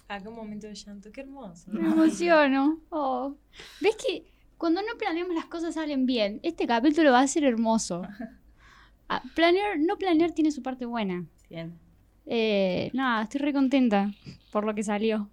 Acá 0.07 0.29
un 0.29 0.35
momento 0.35 0.67
de 0.67 0.75
llanto, 0.75 1.11
qué 1.11 1.21
hermoso. 1.21 1.71
Me 1.71 1.79
emociono. 1.79 2.79
Oh. 2.89 3.35
¿Ves 3.81 3.95
que 3.95 4.23
cuando 4.57 4.81
no 4.81 4.97
planeamos 4.99 5.33
las 5.35 5.45
cosas 5.45 5.73
salen 5.73 6.05
bien? 6.05 6.39
Este 6.43 6.67
capítulo 6.67 7.11
va 7.11 7.21
a 7.21 7.27
ser 7.27 7.43
hermoso. 7.43 8.01
Ah, 9.07 9.21
planear, 9.35 9.77
no 9.77 9.97
planear 9.97 10.31
tiene 10.31 10.49
su 10.49 10.63
parte 10.63 10.87
buena. 10.87 11.25
Bien. 11.47 11.77
Eh, 12.25 12.89
nada, 12.95 13.21
estoy 13.21 13.39
re 13.39 13.53
contenta 13.53 14.11
por 14.51 14.65
lo 14.65 14.73
que 14.73 14.81
salió. 14.81 15.29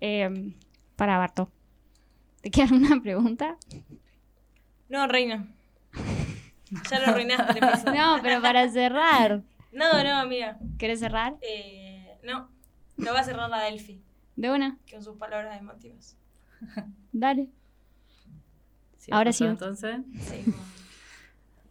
Eh, 0.00 0.52
para 0.96 1.16
Barto. 1.16 1.48
¿Te 2.40 2.50
queda 2.50 2.64
alguna 2.64 3.00
pregunta? 3.02 3.56
No, 4.88 5.06
reina. 5.06 5.46
Ya 6.90 6.98
lo 7.00 7.16
episodio. 7.18 7.92
No, 7.94 8.18
pero 8.20 8.42
para 8.42 8.68
cerrar. 8.68 9.42
No, 9.72 10.04
no, 10.04 10.16
amiga. 10.18 10.58
¿Querés 10.78 11.00
cerrar? 11.00 11.36
Eh, 11.40 12.18
no. 12.22 12.48
Lo 12.98 13.12
va 13.12 13.20
a 13.20 13.24
cerrar 13.24 13.48
la 13.50 13.62
Delphi, 13.64 14.02
De 14.36 14.50
una. 14.50 14.78
con 14.90 15.02
sus 15.02 15.16
palabras 15.16 15.58
emotivas. 15.58 16.16
Dale. 17.12 17.48
¿Cierro 18.98 19.18
Ahora 19.18 19.32
sí. 19.32 19.44
Entonces. 19.44 20.00
Sí. 20.20 20.44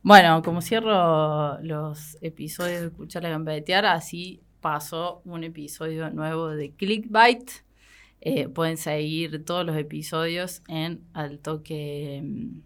Bueno, 0.03 0.41
como 0.41 0.61
cierro 0.61 1.59
los 1.61 2.17
episodios 2.21 2.81
de 2.81 2.87
Escuchar 2.87 3.21
la 3.21 3.29
Gambetear, 3.29 3.85
así 3.85 4.41
pasó 4.59 5.21
un 5.25 5.43
episodio 5.43 6.09
nuevo 6.09 6.49
de 6.49 6.71
Clickbait. 6.71 7.51
Eh, 8.19 8.49
pueden 8.49 8.77
seguir 8.77 9.45
todos 9.45 9.63
los 9.65 9.77
episodios 9.77 10.63
en 10.67 11.03
Al 11.13 11.39
Toque 11.39 12.21
mm, 12.23 12.61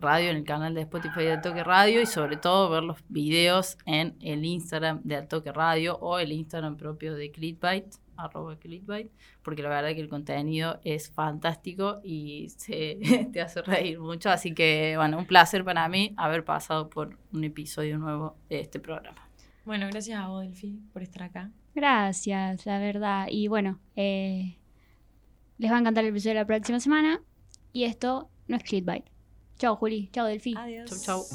Radio, 0.00 0.30
en 0.30 0.36
el 0.36 0.44
canal 0.44 0.74
de 0.74 0.82
Spotify 0.82 1.22
de 1.22 1.32
Al 1.32 1.40
Toque 1.40 1.64
Radio 1.64 2.00
y 2.00 2.06
sobre 2.06 2.36
todo 2.36 2.70
ver 2.70 2.82
los 2.82 2.98
videos 3.08 3.78
en 3.86 4.16
el 4.20 4.44
Instagram 4.44 5.00
de 5.04 5.16
Al 5.16 5.28
Toque 5.28 5.52
Radio 5.52 5.96
o 5.98 6.18
el 6.18 6.32
Instagram 6.32 6.76
propio 6.76 7.14
de 7.14 7.30
Clickbait, 7.30 7.86
arroba 8.16 8.56
Clickbait, 8.58 9.10
porque 9.42 9.62
la 9.62 9.68
verdad 9.68 9.90
que 9.90 10.00
el 10.00 10.08
contenido 10.08 10.80
es 10.84 11.10
fantástico 11.10 12.00
y 12.04 12.48
se, 12.56 12.98
te 13.32 13.40
hace 13.40 13.62
reír 13.62 13.98
mucho. 13.98 14.30
Así 14.30 14.54
que, 14.54 14.94
bueno, 14.96 15.18
un 15.18 15.26
placer 15.26 15.64
para 15.64 15.88
mí 15.88 16.14
haber 16.16 16.44
pasado 16.44 16.90
por 16.90 17.18
un 17.32 17.44
episodio 17.44 17.98
nuevo 17.98 18.36
de 18.48 18.60
este 18.60 18.80
programa. 18.80 19.28
Bueno, 19.64 19.86
gracias 19.88 20.18
a 20.18 20.28
vos, 20.28 20.42
Delphi, 20.42 20.78
por 20.92 21.02
estar 21.02 21.24
acá. 21.24 21.50
Gracias, 21.74 22.64
la 22.66 22.78
verdad. 22.78 23.26
Y 23.30 23.48
bueno, 23.48 23.80
eh, 23.96 24.56
les 25.58 25.70
va 25.70 25.76
a 25.76 25.80
encantar 25.80 26.04
el 26.04 26.10
episodio 26.10 26.34
de 26.34 26.40
la 26.40 26.46
próxima 26.46 26.80
semana. 26.80 27.20
Y 27.72 27.84
esto 27.84 28.30
no 28.48 28.56
es 28.56 28.62
Clickbait. 28.62 29.15
Chao, 29.58 29.76
Juli. 29.76 30.08
Chao, 30.12 30.26
Delphi. 30.26 30.54
Adiós. 30.56 30.88
Chau, 30.88 30.98
chau. 30.98 31.26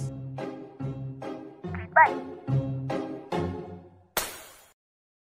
Bye. 1.93 2.40